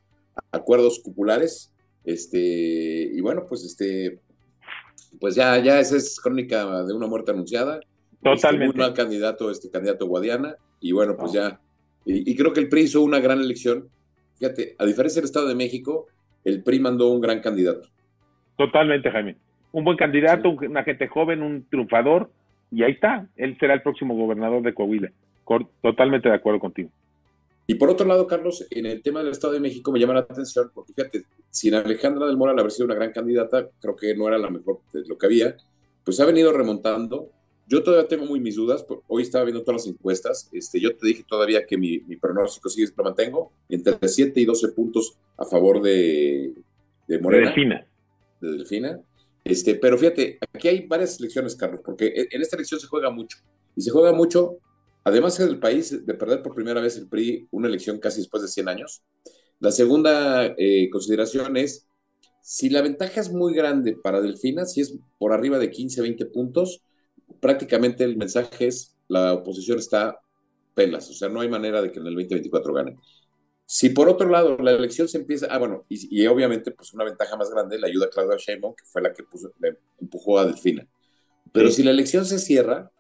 acuerdos 0.51 1.01
cupulares. 1.03 1.73
Este, 2.05 2.39
y 2.39 3.19
bueno, 3.23 3.47
pues 3.49 3.65
este, 3.65 4.21
pues 5.19 5.35
ya, 5.35 5.57
ya 5.59 5.81
esa 5.81 5.97
es 5.97 6.21
crónica 6.21 6.85
de 6.85 6.93
una 6.93 7.07
muerte 7.07 7.31
anunciada. 7.31 7.81
Este, 8.13 8.25
Totalmente. 8.25 8.75
un 8.75 8.85
mal 8.85 8.93
candidato, 8.93 9.51
este 9.51 9.71
candidato 9.71 10.07
Guadiana, 10.07 10.55
y 10.81 10.93
bueno, 10.93 11.17
pues 11.17 11.33
ya. 11.33 11.59
Y, 12.05 12.37
creo 12.37 12.53
que 12.53 12.61
el 12.61 12.69
PRI 12.69 12.83
hizo 12.83 13.01
una 13.01 13.19
gran 13.19 13.41
elección. 13.41 13.89
Fíjate, 14.39 14.75
a 14.79 14.85
diferencia 14.85 15.21
del 15.21 15.27
Estado 15.27 15.49
de 15.49 15.55
México, 15.55 16.09
el 16.45 16.63
PRI 16.63 16.81
mandó 16.81 17.09
un 17.11 17.23
gran 17.23 17.41
candidato. 17.41 17.89
Totalmente, 18.59 19.11
Jaime. 19.11 19.37
Un 19.71 19.85
buen 19.85 19.97
candidato, 19.97 20.51
una 20.51 20.83
gente 20.83 21.09
joven, 21.09 21.43
un 21.43 21.65
triunfador, 21.71 22.31
y 22.71 22.83
ahí 22.83 22.93
está. 22.93 23.29
Él 23.37 23.57
será 23.59 23.73
el 23.73 23.83
próximo 23.83 24.15
gobernador 24.15 24.63
de 24.63 24.75
Coahuila. 24.75 25.11
Totalmente 25.83 26.29
de 26.29 26.35
acuerdo 26.35 26.61
contigo. 26.61 26.91
Y 27.67 27.75
por 27.75 27.91
otro 27.91 28.07
lado, 28.07 28.27
Carlos, 28.27 28.67
en 28.71 28.87
el 28.87 29.03
tema 29.03 29.21
del 29.23 29.33
Estado 29.33 29.53
de 29.53 29.61
México 29.61 29.93
me 29.93 30.01
llama 30.01 30.15
la 30.15 30.21
atención, 30.21 30.71
porque 30.75 30.93
fíjate, 30.93 31.25
sin 31.51 31.75
Alejandra 31.75 32.27
del 32.27 32.37
Moral 32.37 32.59
haber 32.59 32.73
sido 32.73 32.87
una 32.87 32.95
gran 32.95 33.13
candidata, 33.13 33.69
creo 33.81 33.95
que 33.95 34.15
no 34.17 34.27
era 34.29 34.39
la 34.39 34.51
mejor 34.51 34.81
de 34.93 35.05
lo 35.07 35.17
que 35.17 35.27
había, 35.27 35.57
pues 36.05 36.19
ha 36.21 36.27
venido 36.27 36.53
remontando. 36.53 37.31
Yo 37.69 37.83
todavía 37.83 38.09
tengo 38.09 38.27
muy 38.27 38.41
mis 38.41 38.57
dudas, 38.57 38.85
hoy 39.07 39.23
estaba 39.23 39.45
viendo 39.45 39.63
todas 39.63 39.87
las 39.87 39.95
encuestas, 39.95 40.51
este, 40.53 40.81
yo 40.81 40.97
te 40.97 41.07
dije 41.07 41.25
todavía 41.27 41.65
que 41.65 41.79
mi, 41.79 41.99
pronóstico 42.17 42.69
sigue, 42.69 42.93
lo 42.97 43.05
mantengo, 43.05 43.53
entre 43.69 43.97
7 44.07 44.41
y 44.41 44.45
12 44.45 44.69
puntos 44.73 45.17
a 45.39 45.45
favor 45.45 45.81
de, 45.81 46.53
de 47.07 47.19
Morena. 47.21 47.45
De 47.45 47.55
Delfina. 47.55 47.87
De 48.41 48.51
Delfina. 48.51 49.01
Este, 49.45 49.77
pero 49.77 49.97
fíjate, 49.97 50.39
aquí 50.53 50.69
hay 50.69 50.87
varias 50.87 51.19
elecciones, 51.21 51.55
Carlos, 51.55 51.81
porque 51.85 52.13
en 52.31 52.43
esta 52.43 52.57
elección 52.57 52.81
se 52.81 52.89
juega 52.89 53.11
mucho. 53.11 53.39
Y 53.77 53.81
se 53.81 53.91
juega 53.91 54.13
mucho 54.13 54.59
Además 55.05 55.39
del 55.39 55.59
país 55.59 56.05
de 56.07 56.15
perder 56.15 56.43
por 56.43 56.55
primera 56.55 56.81
vez 56.81 56.97
el 56.97 57.09
PRI 57.09 57.49
una 57.51 57.69
elección 57.69 57.99
casi 57.99 58.21
después 58.21 58.43
de 58.43 58.49
100 58.49 58.69
años. 58.69 59.03
La 59.59 59.73
segunda 59.73 60.47
eh, 60.57 60.89
consideración 60.91 61.57
es, 61.57 61.87
si 62.41 62.69
la 62.69 62.83
ventaja 62.83 63.21
es 63.21 63.33
muy 63.33 63.55
grande 63.55 63.97
para 64.03 64.21
Delfina, 64.21 64.65
si 64.67 64.81
es 64.81 64.97
por 65.19 65.33
arriba 65.33 65.59
de 65.59 65.71
15, 65.71 66.03
20 66.03 66.27
puntos, 66.27 66.83
prácticamente 67.41 68.05
el 68.05 68.17
mensaje 68.17 68.67
es, 68.67 68.97
la 69.09 69.35
oposición 69.35 69.79
está 69.79 70.19
pelas, 70.75 71.09
o 71.11 71.13
sea, 71.13 71.29
no 71.29 71.41
hay 71.41 71.49
manera 71.49 71.83
de 71.83 71.91
que 71.91 72.01
en 72.01 72.07
el 72.07 72.15
2024 72.15 72.75
gane. 72.75 72.97
Si 73.65 73.91
por 73.91 74.09
otro 74.09 74.29
lado 74.29 74.57
la 74.59 74.73
elección 74.73 75.09
se 75.09 75.19
empieza, 75.19 75.47
ah, 75.51 75.59
bueno, 75.59 75.87
y, 75.89 76.27
obviamente 76.27 76.73
pues 76.73 76.93
una 76.93 77.05
ventaja 77.05 77.37
más 77.37 77.51
grande 77.51 77.79
la 77.79 77.87
ayuda 77.87 78.07
a 78.07 78.11
Claudia 78.11 78.37
Sheinbaum, 78.37 78.75
que 78.75 78.85
fue 78.85 79.03
la 79.03 79.13
que 79.13 79.25
le 79.61 79.79
empujó 80.01 80.39
a 80.39 80.47
Delfina. 80.47 80.87
Pero 81.53 81.71
si 81.71 81.83
la 81.83 81.91
elección 81.91 82.25
se 82.25 82.39
cierra, 82.39 82.91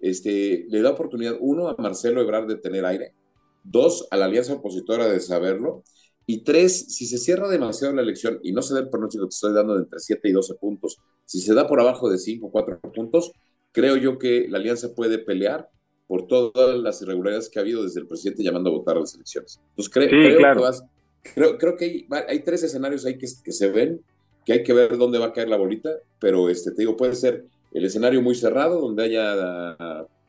este, 0.00 0.66
le 0.68 0.82
da 0.82 0.90
oportunidad, 0.90 1.36
uno, 1.40 1.68
a 1.68 1.76
Marcelo 1.78 2.20
Ebrard 2.20 2.46
de 2.46 2.56
tener 2.56 2.84
aire, 2.84 3.14
dos, 3.62 4.06
a 4.10 4.16
la 4.16 4.26
alianza 4.26 4.54
opositora 4.54 5.08
de 5.08 5.20
saberlo, 5.20 5.84
y 6.26 6.44
tres, 6.44 6.94
si 6.94 7.06
se 7.06 7.18
cierra 7.18 7.48
demasiado 7.48 7.94
la 7.94 8.02
elección 8.02 8.38
y 8.42 8.52
no 8.52 8.62
se 8.62 8.74
da 8.74 8.80
el 8.80 8.88
pronóstico 8.88 9.24
que 9.24 9.30
te 9.30 9.34
estoy 9.34 9.52
dando 9.52 9.74
de 9.74 9.82
entre 9.82 9.98
7 9.98 10.28
y 10.28 10.32
12 10.32 10.54
puntos, 10.54 10.98
si 11.24 11.40
se 11.40 11.54
da 11.54 11.66
por 11.66 11.80
abajo 11.80 12.08
de 12.08 12.18
5 12.18 12.46
o 12.46 12.50
4 12.52 12.80
puntos, 12.94 13.32
creo 13.72 13.96
yo 13.96 14.18
que 14.18 14.46
la 14.48 14.58
alianza 14.58 14.94
puede 14.94 15.18
pelear 15.18 15.68
por 16.06 16.26
todas 16.26 16.78
las 16.78 17.02
irregularidades 17.02 17.48
que 17.48 17.58
ha 17.58 17.62
habido 17.62 17.82
desde 17.82 18.00
el 18.00 18.06
presidente 18.06 18.42
llamando 18.42 18.70
a 18.70 18.74
votar 18.74 18.96
a 18.96 19.00
las 19.00 19.14
elecciones. 19.14 19.60
Entonces, 19.70 19.92
creo, 19.92 20.08
que, 20.08 21.56
creo, 21.58 21.76
que 21.76 22.06
hay, 22.28 22.40
tres 22.40 22.62
escenarios 22.62 23.04
ahí 23.06 23.18
que, 23.18 23.26
que 23.44 23.52
se 23.52 23.68
ven, 23.70 24.00
que 24.44 24.52
hay 24.52 24.62
que 24.62 24.72
ver 24.72 24.98
dónde 24.98 25.18
va 25.18 25.26
a 25.26 25.32
caer 25.32 25.48
la 25.48 25.56
bolita, 25.56 25.90
pero 26.18 26.48
este, 26.48 26.70
te 26.70 26.82
digo, 26.82 26.96
puede 26.96 27.14
ser 27.14 27.44
el 27.72 27.84
escenario 27.84 28.22
muy 28.22 28.34
cerrado, 28.34 28.80
donde 28.80 29.04
haya, 29.04 29.76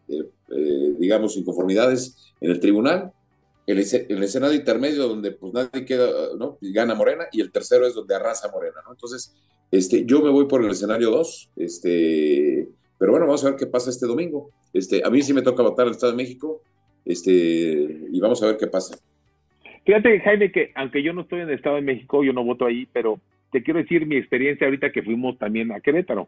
eh, 0.08 0.24
eh, 0.50 0.96
digamos, 1.00 1.36
inconformidades 1.38 2.34
en 2.40 2.52
el 2.52 2.60
tribunal, 2.60 3.12
el, 3.68 3.80
escenario 3.80 4.56
intermedio 4.56 5.08
donde 5.08 5.32
pues 5.32 5.54
nadie 5.54 5.86
queda, 5.86 6.08
¿no? 6.38 6.58
gana 6.62 6.96
Morena, 6.96 7.26
y 7.32 7.42
el 7.42 7.52
tercero 7.52 7.86
es 7.86 7.94
donde 7.94 8.16
arrasa 8.16 8.52
Morena, 8.52 8.78
¿no? 8.86 8.92
Entonces, 8.92 9.36
este, 9.72 10.06
yo 10.06 10.22
me 10.22 10.30
voy 10.30 10.46
por 10.48 10.64
el 10.64 10.72
escenario 10.72 11.10
2, 11.12 11.52
este, 11.58 12.68
pero 12.98 13.12
bueno, 13.12 13.28
vamos 13.28 13.44
a 13.46 13.50
ver 13.50 13.60
qué 13.60 13.68
pasa 13.68 13.90
este 13.90 14.06
domingo. 14.06 14.52
Este, 14.74 15.02
a 15.06 15.10
mí 15.10 15.22
sí 15.22 15.34
me 15.34 15.42
toca 15.42 15.64
votar 15.64 15.86
al 15.86 15.94
Estado 15.94 16.12
de 16.12 16.18
México, 16.18 16.62
este, 17.06 17.32
y 18.12 18.20
vamos 18.20 18.42
a 18.44 18.48
ver 18.48 18.58
qué 18.58 18.68
pasa. 18.68 18.98
Fíjate, 19.86 20.20
Jaime, 20.20 20.52
que 20.52 20.72
aunque 20.76 21.02
yo 21.02 21.14
no 21.14 21.22
estoy 21.22 21.42
en 21.42 21.50
el 21.50 21.56
Estado 21.56 21.78
de 21.78 21.82
México, 21.82 22.24
yo 22.24 22.34
no 22.34 22.44
voto 22.44 22.66
ahí, 22.66 22.88
pero 22.92 23.20
te 23.52 23.64
quiero 23.64 23.80
decir 23.80 24.06
mi 24.06 24.18
experiencia 24.18 24.68
ahorita 24.68 24.92
que 24.92 25.02
fuimos 25.02 25.38
también 25.38 25.72
a 25.72 25.80
Querétaro 25.80 26.28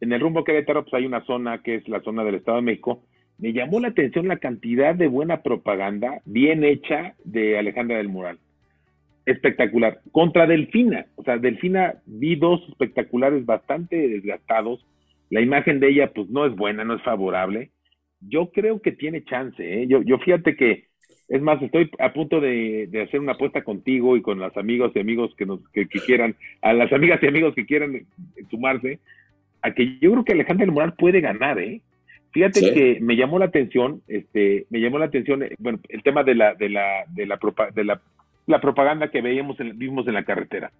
en 0.00 0.12
el 0.12 0.20
rumbo 0.20 0.44
Querétaro 0.44 0.84
pues 0.84 0.94
hay 0.94 1.06
una 1.06 1.24
zona 1.24 1.62
que 1.62 1.76
es 1.76 1.88
la 1.88 2.00
zona 2.00 2.24
del 2.24 2.36
Estado 2.36 2.58
de 2.58 2.62
México. 2.62 3.02
Me 3.38 3.52
llamó 3.52 3.80
la 3.80 3.88
atención 3.88 4.28
la 4.28 4.38
cantidad 4.38 4.94
de 4.94 5.08
buena 5.08 5.42
propaganda 5.42 6.20
bien 6.24 6.64
hecha 6.64 7.14
de 7.24 7.58
Alejandra 7.58 7.98
del 7.98 8.08
Moral. 8.08 8.38
Espectacular. 9.26 10.00
Contra 10.10 10.46
Delfina. 10.46 11.06
O 11.16 11.22
sea, 11.22 11.38
Delfina 11.38 11.94
vi 12.06 12.36
dos 12.36 12.66
espectaculares 12.68 13.44
bastante 13.44 13.96
desgastados. 14.08 14.84
La 15.30 15.40
imagen 15.40 15.80
de 15.80 15.90
ella 15.90 16.12
pues 16.12 16.28
no 16.30 16.46
es 16.46 16.56
buena, 16.56 16.84
no 16.84 16.94
es 16.94 17.02
favorable. 17.02 17.70
Yo 18.20 18.50
creo 18.50 18.80
que 18.80 18.92
tiene 18.92 19.24
chance. 19.24 19.62
¿eh? 19.62 19.86
Yo, 19.86 20.02
yo 20.02 20.18
fíjate 20.18 20.56
que, 20.56 20.86
es 21.28 21.42
más, 21.42 21.60
estoy 21.62 21.90
a 21.98 22.12
punto 22.12 22.40
de, 22.40 22.88
hacer 23.06 23.20
una 23.20 23.32
apuesta 23.32 23.62
contigo 23.62 24.16
y 24.16 24.22
con 24.22 24.40
las 24.40 24.56
amigos 24.56 24.92
y 24.94 25.00
amigos 25.00 25.34
que, 25.36 25.46
nos, 25.46 25.60
que 25.68 25.86
quieran, 25.86 26.34
a 26.62 26.72
las 26.72 26.92
amigas 26.92 27.22
y 27.22 27.26
amigos 27.26 27.54
que 27.54 27.66
quieran 27.66 28.06
sumarse 28.50 28.98
a 29.62 29.72
que 29.72 29.98
yo 30.00 30.12
creo 30.12 30.24
que 30.24 30.32
Alejandra 30.32 30.66
del 30.66 30.74
Moral 30.74 30.94
puede 30.94 31.20
ganar, 31.20 31.58
¿eh? 31.58 31.80
Fíjate 32.30 32.74
que 32.74 32.98
me 33.00 33.16
llamó 33.16 33.38
la 33.38 33.46
atención, 33.46 34.02
este, 34.06 34.66
me 34.70 34.80
llamó 34.80 34.98
la 34.98 35.06
atención, 35.06 35.42
eh, 35.42 35.54
bueno, 35.58 35.80
el 35.88 36.02
tema 36.02 36.22
de 36.24 36.34
la, 36.34 36.54
de 36.54 36.68
la, 36.68 37.04
de 37.08 37.26
la, 37.26 37.38
de 37.74 37.84
la 37.84 38.00
la 38.48 38.60
propaganda 38.60 39.10
que 39.10 39.20
veíamos 39.20 39.60
en, 39.60 39.78
vimos 39.78 40.08
en 40.08 40.14
la 40.14 40.24
carretera. 40.24 40.72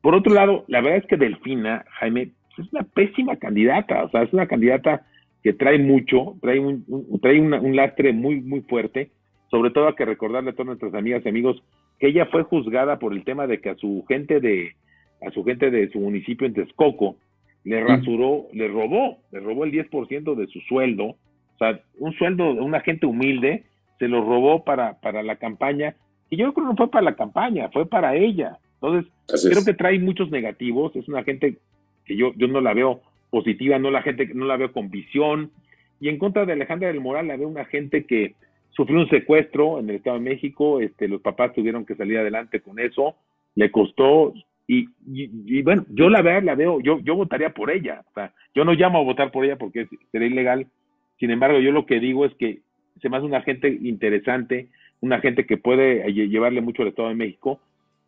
Por 0.00 0.14
otro 0.14 0.32
lado, 0.32 0.64
la 0.68 0.80
verdad 0.80 1.00
es 1.00 1.06
que 1.06 1.16
Delfina, 1.16 1.84
Jaime, 1.98 2.30
es 2.56 2.72
una 2.72 2.84
pésima 2.84 3.36
candidata, 3.36 4.04
o 4.04 4.10
sea, 4.10 4.22
es 4.22 4.32
una 4.32 4.46
candidata 4.46 5.02
que 5.42 5.52
trae 5.52 5.78
mucho, 5.78 6.36
trae 6.40 6.60
un, 6.60 6.84
trae 7.20 7.40
un 7.40 7.76
lastre 7.76 8.12
muy, 8.12 8.40
muy 8.40 8.60
fuerte, 8.62 9.10
sobre 9.50 9.70
todo 9.70 9.88
hay 9.88 9.94
que 9.94 10.04
recordarle 10.04 10.50
a 10.50 10.52
todas 10.52 10.68
nuestras 10.68 10.94
amigas 10.94 11.22
y 11.24 11.28
amigos 11.28 11.62
que 11.98 12.08
ella 12.08 12.26
fue 12.26 12.44
juzgada 12.44 12.98
por 12.98 13.12
el 13.12 13.24
tema 13.24 13.46
de 13.46 13.60
que 13.60 13.70
a 13.70 13.74
su 13.74 14.04
gente 14.06 14.40
de, 14.40 14.76
a 15.26 15.30
su 15.32 15.44
gente 15.44 15.70
de 15.70 15.90
su 15.90 15.98
municipio 15.98 16.46
en 16.46 16.54
Texcoco, 16.54 17.16
le 17.64 17.82
rasuró, 17.82 18.46
le 18.52 18.68
robó, 18.68 19.18
le 19.32 19.40
robó 19.40 19.64
el 19.64 19.72
10% 19.72 20.34
de 20.34 20.46
su 20.46 20.60
sueldo, 20.60 21.04
o 21.04 21.58
sea, 21.58 21.80
un 21.98 22.12
sueldo 22.14 22.54
de 22.54 22.60
una 22.60 22.80
gente 22.80 23.06
humilde, 23.06 23.64
se 23.98 24.08
lo 24.08 24.24
robó 24.24 24.64
para, 24.64 24.98
para 25.00 25.22
la 25.22 25.36
campaña, 25.36 25.94
y 26.30 26.36
yo 26.36 26.52
creo 26.52 26.66
que 26.66 26.70
no 26.70 26.76
fue 26.76 26.90
para 26.90 27.04
la 27.04 27.16
campaña, 27.16 27.68
fue 27.70 27.86
para 27.86 28.16
ella. 28.16 28.58
Entonces, 28.74 29.12
creo 29.50 29.64
que 29.64 29.74
trae 29.74 29.98
muchos 29.98 30.30
negativos, 30.30 30.96
es 30.96 31.06
una 31.08 31.22
gente 31.22 31.58
que 32.06 32.16
yo, 32.16 32.32
yo 32.36 32.48
no 32.48 32.60
la 32.60 32.72
veo 32.72 33.02
positiva, 33.30 33.78
no 33.78 33.90
la 33.90 34.02
gente 34.02 34.26
no 34.34 34.46
la 34.46 34.56
veo 34.56 34.72
con 34.72 34.90
visión, 34.90 35.50
y 36.00 36.08
en 36.08 36.18
contra 36.18 36.46
de 36.46 36.54
Alejandra 36.54 36.88
del 36.88 37.00
Moral 37.00 37.28
la 37.28 37.36
veo 37.36 37.48
una 37.48 37.66
gente 37.66 38.06
que 38.06 38.34
sufrió 38.70 39.00
un 39.00 39.08
secuestro 39.10 39.78
en 39.78 39.90
el 39.90 39.96
Estado 39.96 40.16
de 40.16 40.24
México, 40.24 40.80
este, 40.80 41.08
los 41.08 41.20
papás 41.20 41.52
tuvieron 41.52 41.84
que 41.84 41.94
salir 41.94 42.18
adelante 42.18 42.60
con 42.60 42.78
eso, 42.78 43.16
le 43.54 43.70
costó, 43.70 44.32
y, 44.72 45.62
bueno, 45.62 45.84
yo 45.88 46.08
la 46.08 46.22
veo, 46.22 46.40
la 46.42 46.54
veo, 46.54 46.80
yo, 46.80 47.00
yo 47.00 47.16
votaría 47.16 47.50
por 47.50 47.72
ella, 47.72 48.04
o 48.08 48.12
sea, 48.14 48.32
yo 48.54 48.64
no 48.64 48.72
llamo 48.72 49.00
a 49.00 49.04
votar 49.04 49.32
por 49.32 49.44
ella 49.44 49.56
porque 49.56 49.88
sería 50.12 50.28
ilegal, 50.28 50.68
sin 51.18 51.32
embargo, 51.32 51.58
yo 51.58 51.72
lo 51.72 51.86
que 51.86 51.98
digo 51.98 52.24
es 52.24 52.32
que 52.36 52.60
se 53.02 53.08
me 53.08 53.16
hace 53.16 53.26
una 53.26 53.42
gente 53.42 53.68
interesante, 53.68 54.68
una 55.00 55.20
gente 55.20 55.44
que 55.44 55.56
puede 55.56 56.12
llevarle 56.12 56.60
mucho 56.60 56.82
al 56.82 56.88
Estado 56.88 57.08
de 57.08 57.16
México, 57.16 57.60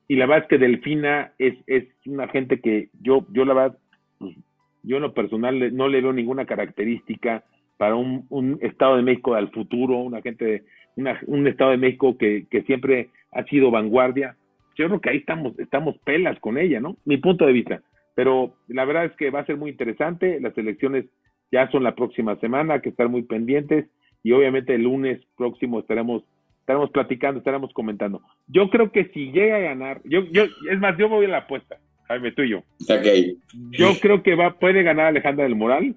y 0.06 0.14
la 0.14 0.26
verdad 0.26 0.44
es 0.44 0.48
que 0.50 0.64
Delfina 0.64 1.32
es, 1.38 1.54
es 1.66 1.84
una 2.06 2.28
gente 2.28 2.60
que 2.60 2.90
yo, 3.00 3.26
yo 3.32 3.44
la 3.44 3.54
verdad, 3.54 3.78
pues, 4.18 4.36
yo 4.84 4.96
en 4.96 5.02
lo 5.02 5.14
personal 5.14 5.74
no 5.74 5.88
le 5.88 6.00
veo 6.00 6.12
ninguna 6.12 6.44
característica 6.44 7.42
para 7.76 7.96
un, 7.96 8.26
un 8.28 8.58
Estado 8.62 8.96
de 8.96 9.02
México 9.02 9.34
al 9.34 9.50
futuro, 9.50 9.96
una 9.98 10.22
gente, 10.22 10.62
una, 10.96 11.18
un 11.26 11.48
Estado 11.48 11.72
de 11.72 11.78
México 11.78 12.16
que, 12.16 12.46
que 12.48 12.62
siempre 12.62 13.08
ha 13.32 13.42
sido 13.44 13.72
vanguardia, 13.72 14.36
yo 14.76 14.86
creo 14.86 15.00
que 15.00 15.10
ahí 15.10 15.18
estamos, 15.18 15.58
estamos 15.58 15.96
pelas 16.04 16.38
con 16.40 16.58
ella, 16.58 16.80
¿no? 16.80 16.96
Mi 17.04 17.16
punto 17.16 17.46
de 17.46 17.52
vista. 17.52 17.82
Pero 18.14 18.54
la 18.68 18.84
verdad 18.84 19.06
es 19.06 19.12
que 19.16 19.30
va 19.30 19.40
a 19.40 19.46
ser 19.46 19.56
muy 19.56 19.70
interesante. 19.70 20.40
Las 20.40 20.56
elecciones 20.56 21.06
ya 21.50 21.70
son 21.70 21.82
la 21.82 21.94
próxima 21.94 22.36
semana, 22.36 22.74
hay 22.74 22.80
que 22.80 22.90
estar 22.90 23.08
muy 23.08 23.22
pendientes. 23.22 23.86
Y 24.22 24.32
obviamente 24.32 24.74
el 24.74 24.82
lunes 24.82 25.20
próximo 25.36 25.80
estaremos, 25.80 26.22
estaremos 26.60 26.90
platicando, 26.90 27.38
estaremos 27.38 27.72
comentando. 27.72 28.22
Yo 28.46 28.70
creo 28.70 28.92
que 28.92 29.06
si 29.06 29.32
llega 29.32 29.56
a 29.56 29.60
ganar, 29.60 30.00
yo, 30.04 30.24
yo, 30.30 30.44
es 30.70 30.78
más, 30.78 30.96
yo 30.96 31.08
voy 31.08 31.26
a 31.26 31.28
la 31.28 31.38
apuesta, 31.38 31.78
Jaime, 32.08 32.32
tú 32.32 32.42
y 32.42 32.50
yo. 32.50 32.62
Okay. 32.82 33.36
Yo 33.70 33.92
creo 34.00 34.22
que 34.22 34.34
va, 34.34 34.58
puede 34.58 34.82
ganar 34.82 35.06
Alejandra 35.06 35.44
del 35.44 35.56
Moral. 35.56 35.96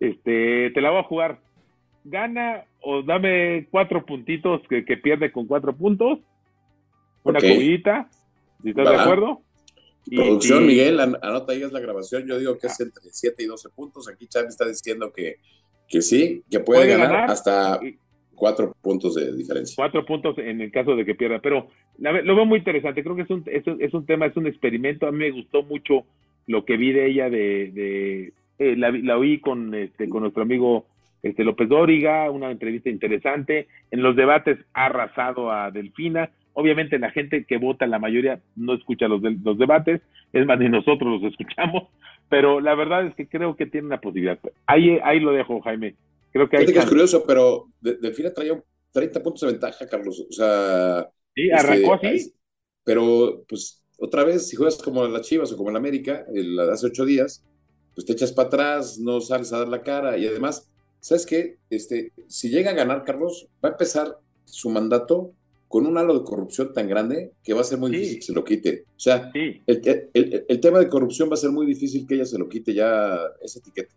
Este, 0.00 0.70
te 0.70 0.80
la 0.80 0.90
voy 0.90 1.00
a 1.00 1.04
jugar. 1.04 1.38
Gana 2.04 2.64
o 2.80 3.02
dame 3.02 3.66
cuatro 3.70 4.04
puntitos 4.04 4.60
que, 4.68 4.84
que 4.84 4.98
pierde 4.98 5.32
con 5.32 5.46
cuatro 5.46 5.74
puntos 5.74 6.20
una 7.24 7.38
okay. 7.38 7.74
¿estás 7.74 8.08
de 8.62 8.96
acuerdo? 8.96 9.42
Producción, 10.06 10.66
Miguel, 10.66 11.00
anota 11.00 11.52
ahí 11.52 11.62
es 11.62 11.72
la 11.72 11.80
grabación. 11.80 12.26
Yo 12.26 12.38
digo 12.38 12.58
que 12.58 12.66
es 12.66 12.78
entre 12.80 13.02
7 13.10 13.42
y 13.42 13.46
12 13.46 13.70
puntos. 13.70 14.08
Aquí 14.08 14.26
Chávez 14.26 14.50
está 14.50 14.68
diciendo 14.68 15.10
que, 15.12 15.36
que 15.88 16.02
sí, 16.02 16.42
que 16.50 16.60
puede, 16.60 16.86
ganar, 16.86 17.30
hasta 17.30 17.80
4 18.34 18.76
puntos 18.82 19.14
de 19.14 19.34
diferencia. 19.34 19.74
4 19.76 20.04
puntos 20.04 20.36
en 20.38 20.60
el 20.60 20.70
caso 20.70 20.94
de 20.94 21.06
que 21.06 21.14
pierda. 21.14 21.38
Pero 21.40 21.68
lo 21.98 22.36
veo 22.36 22.44
muy 22.44 22.58
interesante. 22.58 23.02
Creo 23.02 23.16
que 23.16 23.22
es 23.22 23.30
un, 23.30 23.44
es, 23.46 23.64
es, 23.78 23.94
un 23.94 24.04
tema, 24.04 24.26
es 24.26 24.36
un 24.36 24.46
experimento. 24.46 25.06
A 25.06 25.12
mí 25.12 25.18
me 25.18 25.30
gustó 25.30 25.62
mucho 25.62 26.04
lo 26.46 26.66
que 26.66 26.76
vi 26.76 26.92
de 26.92 27.06
ella. 27.06 27.30
de, 27.30 27.70
de 27.72 28.32
eh, 28.58 28.76
la, 28.76 28.90
la, 28.90 29.16
oí 29.16 29.40
con, 29.40 29.74
este, 29.74 30.08
con 30.08 30.22
nuestro 30.22 30.42
amigo 30.42 30.86
este, 31.22 31.44
López 31.44 31.68
Dóriga, 31.68 32.30
una 32.30 32.50
entrevista 32.50 32.90
interesante. 32.90 33.68
En 33.90 34.02
los 34.02 34.14
debates 34.14 34.58
ha 34.74 34.86
arrasado 34.86 35.50
a 35.50 35.70
Delfina 35.70 36.30
Obviamente 36.54 36.98
la 36.98 37.10
gente 37.10 37.44
que 37.44 37.58
vota, 37.58 37.86
la 37.86 37.98
mayoría 37.98 38.40
no 38.56 38.74
escucha 38.74 39.08
los, 39.08 39.20
los 39.22 39.58
debates, 39.58 40.00
es 40.32 40.46
más, 40.46 40.58
ni 40.58 40.68
nosotros 40.68 41.20
los 41.20 41.32
escuchamos, 41.32 41.88
pero 42.28 42.60
la 42.60 42.74
verdad 42.74 43.06
es 43.06 43.14
que 43.14 43.28
creo 43.28 43.56
que 43.56 43.66
tiene 43.66 43.88
una 43.88 44.00
posibilidad. 44.00 44.38
Ahí, 44.66 44.98
ahí 45.02 45.20
lo 45.20 45.32
dejo, 45.32 45.60
Jaime. 45.60 45.96
Creo 46.32 46.48
que, 46.48 46.56
hay 46.56 46.66
que 46.66 46.78
es 46.78 46.86
curioso, 46.86 47.24
pero 47.26 47.68
Delfina 47.80 48.32
traía 48.32 48.60
30 48.92 49.22
puntos 49.22 49.42
de 49.42 49.46
ventaja, 49.48 49.86
Carlos. 49.88 50.24
O 50.28 50.32
sea. 50.32 51.08
Sí, 51.34 51.50
arrancó 51.50 51.94
este, 51.94 52.08
así. 52.08 52.34
Pero, 52.84 53.44
pues, 53.48 53.84
otra 53.98 54.24
vez, 54.24 54.48
si 54.48 54.56
juegas 54.56 54.80
como 54.82 55.06
las 55.06 55.22
Chivas 55.22 55.52
o 55.52 55.56
como 55.56 55.70
la 55.70 55.78
América, 55.78 56.24
el, 56.34 56.58
hace 56.58 56.86
ocho 56.86 57.04
días, 57.04 57.44
pues 57.94 58.04
te 58.04 58.12
echas 58.12 58.32
para 58.32 58.48
atrás, 58.48 58.98
no 58.98 59.20
sales 59.20 59.52
a 59.52 59.58
dar 59.58 59.68
la 59.68 59.82
cara. 59.82 60.18
Y 60.18 60.26
además, 60.26 60.68
¿sabes 61.00 61.26
qué? 61.26 61.58
Este, 61.70 62.12
si 62.26 62.48
llega 62.48 62.70
a 62.70 62.74
ganar, 62.74 63.04
Carlos, 63.04 63.48
va 63.64 63.68
a 63.68 63.72
empezar 63.72 64.18
su 64.44 64.70
mandato 64.70 65.32
con 65.74 65.88
un 65.88 65.98
halo 65.98 66.16
de 66.16 66.24
corrupción 66.24 66.72
tan 66.72 66.86
grande 66.86 67.32
que 67.42 67.52
va 67.52 67.62
a 67.62 67.64
ser 67.64 67.80
muy 67.80 67.90
difícil 67.90 68.18
que 68.20 68.26
se 68.26 68.32
lo 68.32 68.44
quite. 68.44 68.84
O 68.96 69.00
sea, 69.00 69.32
el, 69.34 70.60
tema 70.60 70.78
de 70.78 70.88
corrupción 70.88 71.28
va 71.28 71.34
a 71.34 71.36
ser 71.36 71.50
muy 71.50 71.66
difícil 71.66 72.06
que 72.06 72.14
ella 72.14 72.24
se 72.24 72.38
lo 72.38 72.48
quite 72.48 72.72
ya 72.72 73.18
esa 73.42 73.58
etiqueta. 73.58 73.92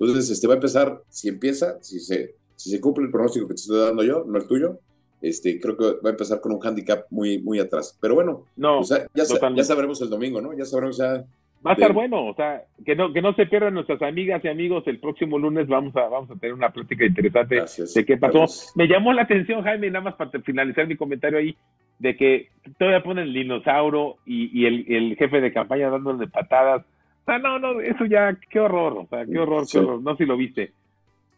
Entonces, 0.00 0.30
este 0.30 0.46
va 0.46 0.54
a 0.54 0.56
empezar, 0.56 1.02
si 1.10 1.28
empieza, 1.28 1.76
si 1.82 2.00
se, 2.00 2.34
si 2.56 2.70
se 2.70 2.80
cumple 2.80 3.04
el 3.04 3.10
pronóstico 3.10 3.46
que 3.46 3.52
te 3.52 3.60
estoy 3.60 3.78
dando 3.78 4.02
yo, 4.04 4.24
no 4.26 4.38
el 4.38 4.46
tuyo, 4.46 4.78
este, 5.20 5.60
creo 5.60 5.76
que 5.76 5.84
va 6.02 6.08
a 6.08 6.12
empezar 6.12 6.40
con 6.40 6.52
un 6.52 6.66
handicap 6.66 7.04
muy, 7.10 7.42
muy 7.42 7.58
atrás. 7.58 7.94
Pero 8.00 8.14
bueno, 8.14 8.46
no, 8.56 8.82
ya, 8.84 9.06
ya, 9.12 9.26
sabremos 9.64 10.00
el 10.00 10.08
domingo, 10.08 10.40
¿no? 10.40 10.56
Ya 10.56 10.64
sabremos 10.64 10.96
ya 10.96 11.26
Va 11.66 11.72
a 11.72 11.74
estar 11.74 11.92
bueno, 11.92 12.24
o 12.24 12.34
sea, 12.34 12.62
que 12.86 12.94
no, 12.94 13.12
que 13.12 13.20
no 13.20 13.34
se 13.34 13.46
pierdan 13.46 13.74
nuestras 13.74 14.00
amigas 14.02 14.44
y 14.44 14.48
amigos. 14.48 14.84
El 14.86 15.00
próximo 15.00 15.38
lunes 15.38 15.66
vamos 15.66 15.94
a, 15.96 16.08
vamos 16.08 16.30
a 16.30 16.36
tener 16.36 16.54
una 16.54 16.70
plática 16.70 17.04
interesante 17.04 17.62
de 17.94 18.06
qué 18.06 18.16
pasó. 18.16 18.46
Me 18.76 18.86
llamó 18.86 19.12
la 19.12 19.22
atención, 19.22 19.62
Jaime, 19.62 19.90
nada 19.90 20.04
más 20.04 20.14
para 20.14 20.30
finalizar 20.42 20.86
mi 20.86 20.96
comentario 20.96 21.38
ahí, 21.38 21.56
de 21.98 22.16
que 22.16 22.50
todavía 22.78 23.02
ponen 23.02 23.24
el 23.24 23.34
dinosaurio 23.34 24.16
y, 24.24 24.60
y 24.60 24.66
el, 24.66 24.84
el, 24.88 25.16
jefe 25.16 25.40
de 25.40 25.52
campaña 25.52 25.90
dándole 25.90 26.28
patadas. 26.28 26.84
O 27.22 27.24
sea, 27.24 27.38
no, 27.40 27.58
no, 27.58 27.80
eso 27.80 28.04
ya, 28.04 28.38
qué 28.48 28.60
horror, 28.60 28.98
o 28.98 29.06
sea, 29.08 29.26
qué 29.26 29.38
horror, 29.38 29.66
qué 29.70 29.78
horror. 29.78 30.00
No 30.00 30.12
sé 30.12 30.24
si 30.24 30.28
lo 30.28 30.36
viste. 30.36 30.72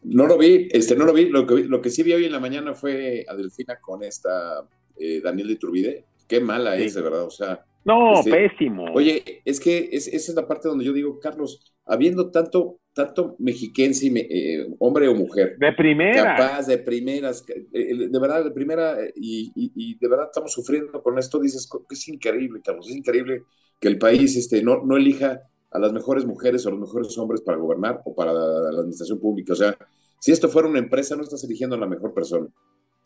No 0.03 0.27
lo 0.27 0.37
vi, 0.37 0.67
este, 0.71 0.95
no 0.95 1.05
lo 1.05 1.13
vi. 1.13 1.29
Lo 1.29 1.47
que, 1.47 1.63
lo 1.63 1.81
que 1.81 1.89
sí 1.89 2.03
vi 2.03 2.13
hoy 2.13 2.25
en 2.25 2.31
la 2.31 2.39
mañana 2.39 2.73
fue 2.75 3.25
a 3.27 3.35
Delfina 3.35 3.77
con 3.81 4.03
esta 4.03 4.63
eh, 4.99 5.19
Daniel 5.23 5.47
de 5.47 5.55
Turbide. 5.55 6.03
Qué 6.27 6.39
mala 6.39 6.77
es, 6.77 6.93
de 6.93 7.01
verdad, 7.01 7.23
o 7.23 7.31
sea 7.31 7.65
no, 7.83 8.21
pésimo. 8.23 8.85
Oye, 8.93 9.41
es 9.43 9.59
que 9.59 9.89
es, 9.91 10.07
esa 10.07 10.31
es 10.31 10.35
la 10.35 10.47
parte 10.47 10.67
donde 10.67 10.85
yo 10.85 10.93
digo, 10.93 11.19
Carlos, 11.19 11.73
habiendo 11.85 12.29
tanto, 12.29 12.79
tanto 12.93 13.35
mexiquense, 13.39 14.07
eh, 14.07 14.67
hombre 14.79 15.07
o 15.07 15.15
mujer. 15.15 15.57
De 15.57 15.73
primera. 15.73 16.35
Capaz, 16.35 16.67
de 16.67 16.77
primeras, 16.77 17.43
eh, 17.73 18.07
de 18.09 18.19
verdad, 18.19 18.43
de 18.43 18.51
primera, 18.51 18.97
y, 19.15 19.97
de 19.99 20.07
verdad 20.07 20.27
estamos 20.27 20.51
sufriendo 20.51 21.01
con 21.01 21.17
esto, 21.17 21.39
dices, 21.39 21.67
es 21.89 22.07
increíble, 22.07 22.61
Carlos, 22.63 22.87
es 22.89 22.95
increíble 22.95 23.43
que 23.79 23.87
el 23.87 23.97
país 23.97 24.37
este, 24.37 24.61
no, 24.61 24.83
no 24.83 24.97
elija 24.97 25.41
a 25.71 25.79
las 25.79 25.91
mejores 25.91 26.25
mujeres 26.25 26.65
o 26.65 26.71
los 26.71 26.79
mejores 26.79 27.17
hombres 27.17 27.41
para 27.41 27.57
gobernar 27.57 28.01
o 28.05 28.13
para 28.13 28.31
la, 28.31 28.79
administración 28.79 29.19
pública. 29.19 29.53
O 29.53 29.55
sea, 29.55 29.75
si 30.19 30.31
esto 30.31 30.49
fuera 30.49 30.67
una 30.67 30.79
empresa, 30.79 31.15
no 31.15 31.23
estás 31.23 31.43
eligiendo 31.43 31.75
a 31.75 31.79
la 31.79 31.87
mejor 31.87 32.13
persona. 32.13 32.47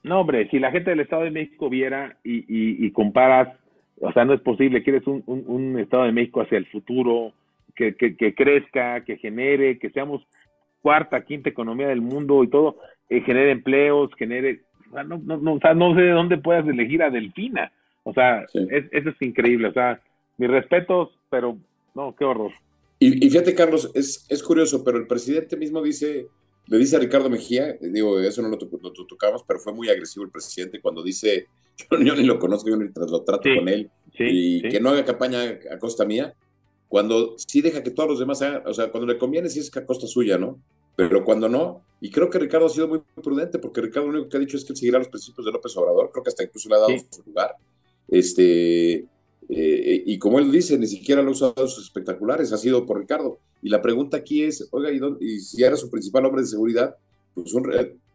No, 0.04 0.22
hombre, 0.22 0.50
si 0.50 0.60
la 0.60 0.72
gente 0.72 0.90
del 0.90 1.00
Estado 1.00 1.24
de 1.24 1.32
México 1.32 1.70
viera 1.70 2.20
y, 2.24 2.40
y, 2.40 2.86
y 2.86 2.92
comparas 2.92 3.58
o 4.02 4.12
sea, 4.12 4.26
no 4.26 4.34
es 4.34 4.42
posible. 4.42 4.84
Quieres 4.84 5.06
un, 5.08 5.24
un, 5.26 5.80
Estado 5.80 6.04
de 6.04 6.12
México 6.12 6.42
hacia 6.42 6.58
el 6.58 6.66
futuro, 6.68 7.34
que, 7.76 7.96
que, 7.96 8.34
crezca, 8.34 9.04
que 9.04 9.18
genere, 9.18 9.80
que 9.80 9.90
seamos 9.90 10.26
cuarta, 10.82 11.26
quinta 11.26 11.50
economía 11.50 11.88
del 11.88 12.02
mundo 12.02 12.44
y 12.44 12.50
todo, 12.50 12.78
eh, 13.10 13.22
genere 13.22 13.52
empleos, 13.52 14.12
genere. 14.18 14.62
O 14.90 14.94
sea, 14.94 15.04
no, 15.04 15.18
no, 15.18 15.54
o 15.54 15.60
sea, 15.60 15.74
no 15.74 15.94
sé 15.96 16.02
de 16.02 16.12
dónde 16.12 16.38
puedas 16.38 16.68
elegir 16.68 17.04
a 17.04 17.10
Delfina. 17.10 17.72
O 18.04 18.14
sea, 18.14 18.46
es, 18.54 18.86
eso 18.92 19.10
es 19.10 19.22
increíble. 19.22 19.70
O 19.70 19.74
sea, 19.74 20.00
mis 20.38 20.50
respetos, 20.50 21.10
pero 21.30 21.58
no, 21.96 22.16
qué 22.16 22.24
horror. 22.24 22.52
Y, 23.00 23.26
y 23.26 23.30
fíjate, 23.30 23.56
Carlos, 23.56 23.92
es, 23.94 24.26
es 24.30 24.42
curioso, 24.44 24.84
pero 24.84 24.98
el 24.98 25.08
presidente 25.08 25.58
mismo 25.58 25.82
dice 25.82 26.28
le 26.68 26.78
dice 26.78 26.96
a 26.96 27.00
Ricardo 27.00 27.30
Mejía, 27.30 27.78
digo, 27.80 28.20
eso 28.20 28.42
no 28.42 28.50
lo, 28.50 28.58
tocamos, 28.58 29.44
pero 29.48 29.60
fue 29.60 29.74
muy 29.74 29.90
agresivo 29.90 30.26
el 30.26 30.32
presidente 30.32 30.82
cuando 30.82 31.04
dice, 31.04 31.48
yo, 31.92 32.16
ni 32.16 32.24
lo 32.24 32.40
conozco, 32.40 32.70
yo 32.70 32.78
ni 32.78 32.90
lo 32.94 33.24
trato 33.24 33.50
con 33.56 33.68
él, 33.68 33.90
y 34.18 34.62
que 34.62 34.80
no 34.80 34.90
haga 34.90 35.06
campaña 35.06 35.60
a 35.72 35.78
costa 35.78 36.06
mía, 36.06 36.34
cuando 36.88 37.36
sí 37.38 37.62
deja 37.62 37.84
que 37.84 37.92
todos 37.92 38.10
los 38.10 38.20
demás 38.20 38.42
hagan, 38.42 38.64
o 38.66 38.74
sea, 38.74 38.92
cuando 38.92 39.12
le 39.12 39.18
conviene 39.18 39.50
sí 39.50 39.60
es 39.60 39.76
a 39.76 39.86
costa 39.86 40.08
suya, 40.08 40.38
¿no? 40.38 40.60
Pero 40.96 41.26
cuando 41.26 41.50
no, 41.50 41.84
y 42.00 42.10
creo 42.10 42.30
que 42.30 42.40
Ricardo 42.40 42.68
ha 42.68 42.70
sido 42.70 42.88
muy 42.88 43.02
prudente, 43.22 43.60
porque 43.60 43.82
Ricardo 43.82 44.08
lo 44.08 44.20
único 44.20 44.30
que 44.30 44.38
ha 44.38 44.40
dicho 44.40 44.56
es 44.56 44.64
que 44.64 44.74
él 44.74 44.78
seguirá 44.78 45.00
los 45.00 45.10
principios 45.10 45.46
de 45.46 45.52
López 45.52 45.76
Obrador, 45.76 46.10
creo 46.12 46.24
que 46.24 46.30
hasta 46.30 46.44
incluso 46.44 46.70
le 46.70 46.76
ha 46.76 46.80
dado 46.80 46.94
su 47.12 47.24
lugar. 47.24 47.56
Este, 48.08 49.06
eh, 49.50 50.04
y 50.06 50.18
como 50.18 50.40
él 50.40 50.52
dice, 50.52 50.78
ni 50.78 50.88
siquiera 50.88 51.22
lo 51.22 51.30
ha 51.30 51.32
usado 51.32 51.68
sus 51.68 51.86
espectaculares, 51.86 52.54
ha 52.54 52.58
sido 52.58 52.86
por 52.86 53.00
Ricardo. 53.00 53.40
Y 53.62 53.70
la 53.70 53.82
pregunta 53.82 54.18
aquí 54.18 54.44
es, 54.44 54.68
oiga, 54.72 54.92
¿y, 55.20 55.40
si 55.40 55.64
era 55.64 55.76
su 55.76 55.90
principal 55.90 56.26
hombre 56.26 56.42
de 56.42 56.48
seguridad? 56.48 56.96
Pues 57.34 57.54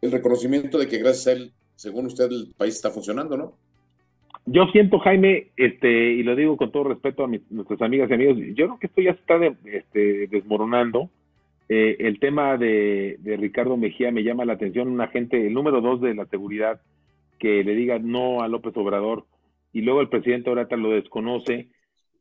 el 0.01 0.11
reconocimiento 0.11 0.77
de 0.77 0.87
que 0.87 0.97
gracias 0.97 1.27
a 1.27 1.31
él, 1.33 1.53
según 1.75 2.07
usted, 2.07 2.31
el 2.31 2.53
país 2.57 2.75
está 2.75 2.89
funcionando, 2.89 3.37
¿no? 3.37 3.55
yo 4.45 4.65
siento, 4.67 4.99
Jaime, 4.99 5.47
este, 5.55 5.89
y 5.89 6.23
lo 6.23 6.35
digo 6.35 6.57
con 6.57 6.71
todo 6.71 6.85
respeto 6.85 7.23
a 7.23 7.29
nuestras 7.49 7.81
amigas 7.81 8.09
y 8.09 8.13
amigos, 8.13 8.37
yo 8.55 8.65
creo 8.65 8.79
que 8.79 8.87
esto 8.87 9.01
ya 9.01 9.13
se 9.13 9.19
está 9.19 9.35
este, 9.65 10.27
desmoronando. 10.27 11.09
Eh, 11.69 11.97
el 11.99 12.19
tema 12.19 12.57
de, 12.57 13.17
Ricardo 13.23 13.77
Mejía 13.77 14.11
me 14.11 14.23
llama 14.23 14.45
la 14.45 14.53
atención, 14.53 14.89
un 14.89 14.99
agente, 14.99 15.45
el 15.45 15.53
número 15.53 15.79
dos 15.79 16.01
de 16.01 16.15
la 16.15 16.25
seguridad, 16.25 16.81
que 17.39 17.63
le 17.63 17.75
diga 17.75 17.99
no 17.99 18.41
a 18.41 18.47
López 18.47 18.75
Obrador, 18.75 19.25
y 19.73 19.81
luego 19.81 20.01
el 20.01 20.09
presidente 20.09 20.49
ahora 20.49 20.67
lo 20.75 20.91
desconoce, 20.91 21.67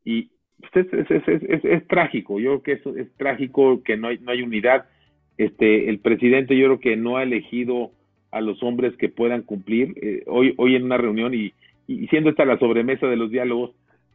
y 0.04 0.30
pues, 0.72 0.86
es, 0.92 1.10
es, 1.10 1.64
es, 1.64 1.88
trágico, 1.88 2.38
yo 2.38 2.62
creo 2.62 2.82
que 2.82 3.00
es, 3.00 3.16
trágico 3.16 3.82
que 3.82 3.96
no 3.96 4.08
hay, 4.08 4.18
no 4.18 4.32
hay 4.32 4.42
unidad. 4.42 4.86
Este, 5.38 5.88
el 5.88 6.00
presidente 6.00 6.56
yo 6.56 6.66
creo 6.66 6.80
que 6.80 6.96
no 6.96 7.16
ha 7.16 7.22
elegido 7.22 7.92
a 8.30 8.40
los 8.40 8.62
hombres 8.62 8.94
que 8.96 9.08
puedan 9.08 9.42
cumplir. 9.42 9.94
Eh, 10.02 10.22
hoy, 10.26 10.54
hoy 10.58 10.76
en 10.76 10.84
una 10.84 10.98
reunión 10.98 11.34
y 11.34 11.52
y 11.90 12.06
siendo 12.06 12.30
esta 12.30 12.44
la 12.44 12.58
sobremesa 12.58 13.08
de 13.08 13.16
los 13.16 13.32
diálogos, 13.32 13.72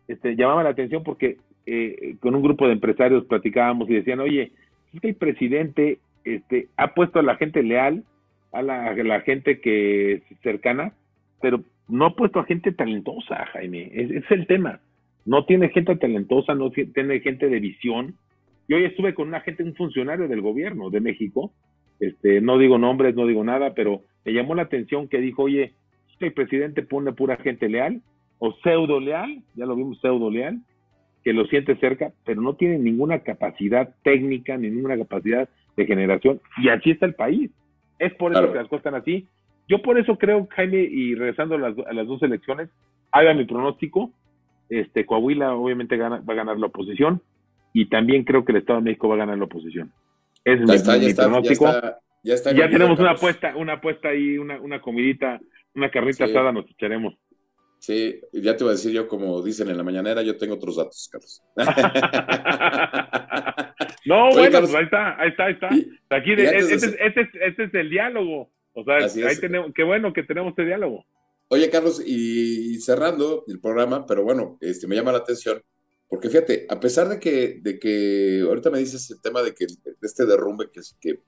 este, 0.07 0.37
llamaba 0.37 0.63
la 0.63 0.69
atención 0.69 1.03
porque 1.03 1.37
eh, 1.65 2.15
con 2.21 2.33
un 2.33 2.41
grupo 2.41 2.67
de 2.67 2.73
empresarios 2.73 3.25
platicábamos 3.25 3.89
y 3.89 3.95
decían, 3.95 4.21
oye, 4.21 4.53
es 4.93 5.01
que 5.01 5.09
el 5.09 5.15
presidente 5.15 5.99
este, 6.23 6.69
ha 6.77 6.93
puesto 6.93 7.19
a 7.19 7.23
la 7.23 7.35
gente 7.35 7.63
leal, 7.63 8.05
a 8.53 8.61
la, 8.61 9.19
gente 9.25 9.59
que 9.59 10.21
cercana, 10.41 10.93
pero 11.41 11.63
no 11.87 12.05
ha 12.05 12.15
puesto 12.15 12.39
a 12.39 12.45
gente 12.45 12.71
talentosa, 12.71 13.45
Jaime, 13.53 13.91
es 13.93 14.29
el 14.31 14.47
tema. 14.47 14.79
No 15.25 15.45
tiene 15.45 15.69
gente 15.69 15.95
talentosa, 15.95 16.53
no 16.53 16.71
tiene 16.71 17.19
gente 17.19 17.49
de 17.49 17.59
visión. 17.59 18.15
Yo 18.67 18.77
hoy 18.77 18.85
estuve 18.85 19.13
con 19.13 19.27
una 19.27 19.41
gente, 19.41 19.63
un 19.63 19.75
funcionario 19.75 20.27
del 20.27 20.41
gobierno 20.41 20.89
de 20.89 21.01
México, 21.01 21.51
este, 21.99 22.41
no 22.41 22.57
digo 22.57 22.77
nombres, 22.77 23.15
no 23.15 23.25
digo 23.25 23.43
nada, 23.43 23.73
pero 23.73 24.01
me 24.23 24.33
llamó 24.33 24.55
la 24.55 24.63
atención 24.63 25.07
que 25.07 25.19
dijo, 25.19 25.43
oye, 25.43 25.73
el 26.19 26.33
presidente 26.33 26.83
pone 26.83 27.13
pura 27.13 27.37
gente 27.37 27.69
leal 27.69 28.01
o 28.39 28.53
pseudo 28.63 28.99
leal, 28.99 29.43
ya 29.55 29.65
lo 29.65 29.75
vimos 29.75 29.99
pseudo 30.01 30.29
leal, 30.29 30.61
que 31.23 31.33
lo 31.33 31.45
siente 31.45 31.75
cerca, 31.77 32.13
pero 32.25 32.41
no 32.41 32.55
tiene 32.55 32.77
ninguna 32.77 33.19
capacidad 33.19 33.95
técnica, 34.03 34.57
ninguna 34.57 34.97
capacidad 34.97 35.49
de 35.75 35.85
generación, 35.85 36.39
y 36.57 36.69
así 36.69 36.91
está 36.91 37.05
el 37.05 37.15
país. 37.15 37.51
Es 37.99 38.13
por 38.13 38.31
eso 38.31 38.51
que 38.51 38.57
las 38.57 38.67
cosas 38.67 38.85
están 38.85 38.95
así. 38.95 39.27
Yo 39.67 39.81
por 39.81 39.97
eso 39.97 40.17
creo, 40.17 40.47
Jaime, 40.51 40.77
y 40.77 41.15
regresando 41.15 41.55
a 41.55 41.59
las, 41.59 42.07
dos 42.07 42.21
elecciones, 42.23 42.69
haga 43.11 43.33
mi 43.33 43.45
pronóstico, 43.45 44.11
este 44.69 45.05
Coahuila 45.05 45.55
obviamente 45.55 45.97
va 45.97 46.17
a 46.17 46.33
ganar 46.33 46.57
la 46.57 46.67
oposición, 46.67 47.21
y 47.73 47.87
también 47.87 48.23
creo 48.23 48.45
que 48.45 48.51
el 48.51 48.59
Estado 48.59 48.79
de 48.79 48.85
México 48.85 49.07
va 49.07 49.15
a 49.15 49.19
ganar 49.19 49.37
la 49.37 49.45
oposición. 49.45 49.91
Ese 50.43 50.63
es 50.63 51.01
mi, 51.01 51.13
pronóstico. 51.13 51.65
Ya, 52.23 52.35
ya, 52.53 52.69
tenemos 52.69 52.99
una 52.99 53.11
apuesta, 53.11 53.55
una 53.55 53.73
apuesta 53.73 54.09
ahí, 54.09 54.37
una, 54.37 54.59
una 54.59 54.81
comidita 54.81 55.39
una 55.75 55.91
carrita 55.91 56.25
asada 56.25 56.51
nos 56.51 56.69
echaremos. 56.71 57.13
Sí, 57.79 58.19
ya 58.33 58.55
te 58.55 58.63
voy 58.63 58.71
a 58.71 58.75
decir 58.75 58.93
yo, 58.93 59.07
como 59.07 59.43
dicen 59.43 59.69
en 59.69 59.77
la 59.77 59.83
mañanera, 59.83 60.23
yo 60.23 60.37
tengo 60.37 60.55
otros 60.55 60.77
datos, 60.77 61.07
Carlos. 61.11 61.43
no, 64.05 64.31
bueno, 64.31 64.61
pues 64.61 64.73
ahí 64.73 64.85
está, 64.85 65.21
ahí 65.21 65.29
está, 65.29 65.45
ahí 65.45 65.53
está. 65.53 65.67
Aquí, 66.15 66.31
este, 66.31 66.95
este, 67.05 67.63
es, 67.63 67.73
el 67.73 67.89
diálogo. 67.89 68.49
O 68.75 68.83
sea, 68.83 69.27
ahí 69.27 69.39
tenemos, 69.39 69.71
qué 69.73 69.83
bueno 69.83 70.13
que 70.13 70.23
tenemos 70.23 70.51
este 70.51 70.65
diálogo. 70.65 71.05
Oye, 71.47 71.69
Carlos, 71.69 72.01
y 72.05 72.79
cerrando 72.79 73.43
el 73.47 73.59
programa, 73.59 74.05
pero 74.05 74.23
bueno, 74.23 74.57
este 74.61 74.87
me 74.87 74.95
llama 74.95 75.11
la 75.11 75.19
atención, 75.19 75.61
porque 76.07 76.29
fíjate, 76.29 76.65
a 76.69 76.79
pesar 76.79 77.07
de 77.07 77.19
que, 77.19 77.59
de 77.61 77.79
que 77.79 78.41
ahorita 78.45 78.69
me 78.69 78.79
dices 78.79 79.09
el 79.11 79.21
tema 79.21 79.41
de 79.41 79.53
que 79.53 79.65
de 79.65 79.95
este 80.01 80.25
derrumbe 80.25 80.69
que, 80.71 80.81
que 80.99 81.21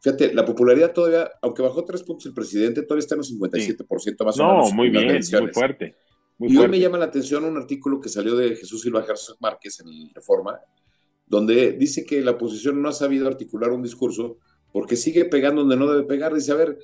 Fíjate, 0.00 0.32
la 0.32 0.46
popularidad 0.46 0.94
todavía, 0.94 1.30
aunque 1.42 1.60
bajó 1.60 1.84
tres 1.84 2.02
puntos 2.02 2.24
el 2.24 2.32
presidente, 2.32 2.82
todavía 2.82 3.00
está 3.00 3.16
en 3.16 3.20
un 3.20 3.50
57% 3.50 4.24
más 4.24 4.38
o 4.40 4.48
menos. 4.48 4.70
No, 4.70 4.74
muy 4.74 4.88
bien, 4.88 5.06
muy 5.06 5.52
fuerte. 5.52 5.94
y 6.38 6.56
hoy 6.56 6.68
me 6.68 6.80
llama 6.80 6.96
la 6.96 7.04
atención 7.04 7.44
un 7.44 7.58
artículo 7.58 8.00
que 8.00 8.08
salió 8.08 8.34
de 8.34 8.56
Jesús 8.56 8.80
Silva 8.80 9.04
Márquez 9.40 9.80
en 9.80 10.14
Reforma, 10.14 10.58
donde 11.26 11.72
dice 11.72 12.06
que 12.06 12.22
la 12.22 12.30
oposición 12.30 12.80
no 12.80 12.88
ha 12.88 12.92
sabido 12.92 13.28
articular 13.28 13.70
un 13.72 13.82
discurso 13.82 14.38
porque 14.72 14.96
sigue 14.96 15.24
pegando 15.24 15.62
donde 15.62 15.76
no 15.76 15.90
debe 15.90 16.04
pegar. 16.04 16.34
Dice, 16.34 16.52
a 16.52 16.56
ver, 16.56 16.78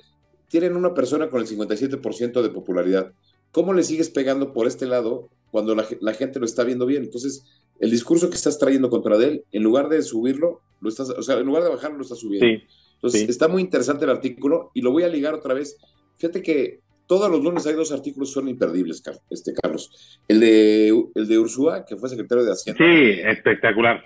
tienen 0.47 0.75
una 0.75 0.93
persona 0.93 1.29
con 1.29 1.41
el 1.41 1.47
57% 1.47 2.41
de 2.41 2.49
popularidad. 2.49 3.13
¿Cómo 3.51 3.73
le 3.73 3.83
sigues 3.83 4.09
pegando 4.09 4.53
por 4.53 4.67
este 4.67 4.85
lado 4.85 5.29
cuando 5.51 5.75
la, 5.75 5.87
la, 6.01 6.13
gente 6.13 6.39
lo 6.39 6.45
está 6.45 6.63
viendo 6.63 6.85
bien? 6.85 7.03
Entonces, 7.03 7.45
el 7.79 7.91
discurso 7.91 8.29
que 8.29 8.35
estás 8.35 8.59
trayendo 8.59 8.89
contra 8.89 9.15
él, 9.17 9.43
en 9.51 9.63
lugar 9.63 9.89
de 9.89 10.01
subirlo, 10.01 10.61
lo 10.81 10.89
estás, 10.89 11.09
o 11.09 11.21
sea, 11.21 11.37
en 11.37 11.45
lugar 11.45 11.63
de 11.63 11.69
bajarlo, 11.69 11.97
lo 11.97 12.03
estás 12.03 12.19
subiendo. 12.19 12.45
Sí. 12.45 12.63
Entonces, 12.95 13.29
está 13.29 13.47
muy 13.47 13.61
interesante 13.61 14.05
el 14.05 14.11
artículo 14.11 14.71
y 14.73 14.81
lo 14.81 14.91
voy 14.91 15.03
a 15.03 15.07
ligar 15.07 15.33
otra 15.33 15.53
vez. 15.53 15.77
Fíjate 16.17 16.41
que 16.41 16.81
todos 17.07 17.31
los 17.31 17.41
lunes 17.41 17.65
hay 17.65 17.73
dos 17.73 17.91
artículos 17.91 18.29
que 18.29 18.33
son 18.33 18.49
imperdibles, 18.49 19.01
este, 19.29 19.53
Carlos. 19.53 20.19
El 20.27 20.41
de, 20.41 20.89
el 21.15 21.27
de 21.27 21.39
Ursúa, 21.39 21.85
que 21.85 21.95
fue 21.95 22.09
secretario 22.09 22.43
de 22.43 22.51
Hacienda. 22.51 22.83
Sí, 22.83 23.21
espectacular. 23.23 24.03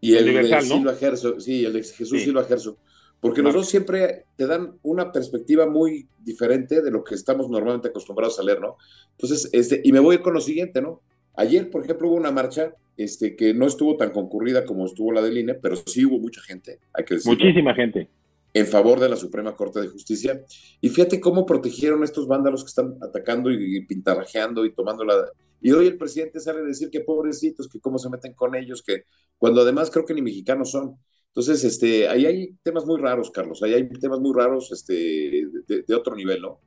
Y 0.00 0.14
el, 0.14 0.26
de 0.26 0.62
Silva 0.62 0.94
Gerso, 0.94 1.40
sí, 1.40 1.64
el 1.64 1.72
de 1.72 1.82
Jesús 1.82 2.22
Silva 2.22 2.44
Gerso. 2.44 2.78
Porque 3.20 3.42
los 3.42 3.54
dos 3.54 3.68
siempre 3.68 4.24
te 4.36 4.46
dan 4.46 4.78
una 4.82 5.10
perspectiva 5.10 5.66
muy 5.66 6.08
diferente 6.18 6.82
de 6.82 6.90
lo 6.90 7.02
que 7.02 7.14
estamos 7.14 7.48
normalmente 7.48 7.88
acostumbrados 7.88 8.38
a 8.38 8.42
leer, 8.42 8.60
¿no? 8.60 8.76
Entonces, 9.12 9.48
este, 9.52 9.80
y 9.82 9.92
me 9.92 10.00
voy 10.00 10.18
con 10.18 10.34
lo 10.34 10.40
siguiente, 10.40 10.80
¿no? 10.82 11.00
Ayer, 11.34 11.70
por 11.70 11.84
ejemplo, 11.84 12.08
hubo 12.08 12.16
una 12.16 12.30
marcha 12.30 12.74
este, 12.96 13.34
que 13.34 13.52
no 13.52 13.66
estuvo 13.66 13.96
tan 13.96 14.10
concurrida 14.10 14.64
como 14.64 14.86
estuvo 14.86 15.12
la 15.12 15.22
del 15.22 15.38
INE, 15.38 15.54
pero 15.54 15.76
sí 15.76 16.04
hubo 16.04 16.18
mucha 16.18 16.40
gente, 16.42 16.78
hay 16.92 17.04
que 17.04 17.14
decirlo. 17.14 17.38
Muchísima 17.38 17.74
gente 17.74 18.08
en 18.56 18.66
favor 18.66 18.98
de 18.98 19.10
la 19.10 19.16
Suprema 19.16 19.54
Corte 19.54 19.82
de 19.82 19.88
Justicia. 19.88 20.42
Y 20.80 20.88
fíjate 20.88 21.20
cómo 21.20 21.44
protegieron 21.44 22.02
estos 22.02 22.26
vándalos 22.26 22.64
que 22.64 22.68
están 22.68 22.96
atacando 23.02 23.50
y, 23.50 23.84
pintarrajeando 23.84 24.64
y 24.64 24.72
tomando 24.72 25.04
la... 25.04 25.26
Y 25.60 25.72
hoy 25.72 25.88
el 25.88 25.98
presidente 25.98 26.40
sale 26.40 26.60
a 26.60 26.62
decir 26.62 26.88
que 26.88 27.00
pobrecitos, 27.00 27.68
que 27.68 27.80
cómo 27.80 27.98
se 27.98 28.08
meten 28.08 28.32
con 28.32 28.54
ellos, 28.54 28.82
que 28.82 29.04
cuando 29.36 29.60
además 29.60 29.90
creo 29.90 30.06
que 30.06 30.14
ni 30.14 30.22
mexicanos 30.22 30.70
son. 30.70 30.96
Entonces, 31.36 31.64
este, 31.64 32.08
ahí 32.08 32.24
hay 32.24 32.50
temas 32.62 32.86
muy 32.86 32.98
raros, 32.98 33.30
Carlos, 33.30 33.62
ahí 33.62 33.74
hay 33.74 33.86
temas 34.00 34.20
muy 34.20 34.34
raros 34.34 34.72
este, 34.72 35.46
de, 35.86 35.94
otro 35.94 36.16
nivel, 36.16 36.40
¿no? 36.40 36.58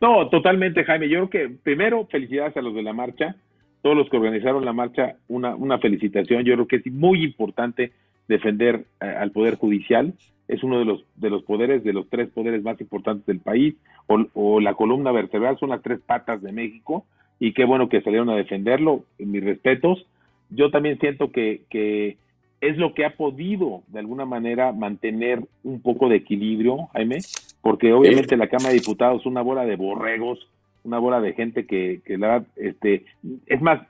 No, 0.00 0.30
totalmente, 0.30 0.84
Jaime. 0.84 1.08
Yo 1.08 1.28
creo 1.28 1.30
que 1.30 1.56
primero, 1.62 2.06
felicidades 2.06 2.56
a 2.56 2.62
los 2.62 2.74
de 2.74 2.82
la 2.82 2.94
marcha, 2.94 3.36
todos 3.82 3.96
los 3.96 4.08
que 4.08 4.16
organizaron 4.16 4.64
la 4.64 4.72
marcha, 4.72 5.16
una, 5.28 5.54
una 5.54 5.78
felicitación. 5.78 6.44
Yo 6.44 6.54
creo 6.54 6.66
que 6.66 6.76
es 6.76 6.86
muy 6.86 7.22
importante 7.22 7.92
defender 8.26 8.86
eh, 9.02 9.06
al 9.06 9.32
Poder 9.32 9.56
Judicial 9.56 10.14
es 10.48 10.62
uno 10.62 10.78
de 10.78 10.84
los, 10.84 11.04
de 11.16 11.30
los 11.30 11.42
poderes, 11.42 11.84
de 11.84 11.92
los 11.92 12.08
tres 12.08 12.28
poderes 12.30 12.62
más 12.62 12.80
importantes 12.80 13.26
del 13.26 13.40
país, 13.40 13.74
o, 14.06 14.60
la 14.60 14.74
columna 14.74 15.10
vertebral, 15.12 15.58
son 15.58 15.70
las 15.70 15.82
tres 15.82 16.00
patas 16.00 16.42
de 16.42 16.52
México, 16.52 17.06
y 17.40 17.52
qué 17.52 17.64
bueno 17.64 17.88
que 17.88 18.02
salieron 18.02 18.28
a 18.30 18.36
defenderlo, 18.36 19.04
en 19.18 19.30
mis 19.30 19.42
respetos. 19.42 20.06
Yo 20.50 20.70
también 20.70 20.98
siento 21.00 21.32
que, 21.32 21.62
que 21.70 22.18
es 22.68 22.76
lo 22.76 22.94
que 22.94 23.04
ha 23.04 23.16
podido, 23.16 23.82
de 23.88 23.98
alguna 23.98 24.24
manera, 24.24 24.72
mantener 24.72 25.40
un 25.62 25.80
poco 25.80 26.08
de 26.08 26.16
equilibrio, 26.16 26.86
Jaime, 26.92 27.18
porque 27.60 27.92
obviamente 27.92 28.36
la 28.36 28.48
Cámara 28.48 28.70
de 28.70 28.80
Diputados 28.80 29.20
es 29.20 29.26
una 29.26 29.42
bola 29.42 29.64
de 29.64 29.76
borregos, 29.76 30.48
una 30.82 30.98
bola 30.98 31.20
de 31.20 31.32
gente 31.32 31.66
que, 31.66 32.00
que 32.04 32.18
la 32.18 32.44
este, 32.56 33.04
es 33.46 33.60
más, 33.60 33.80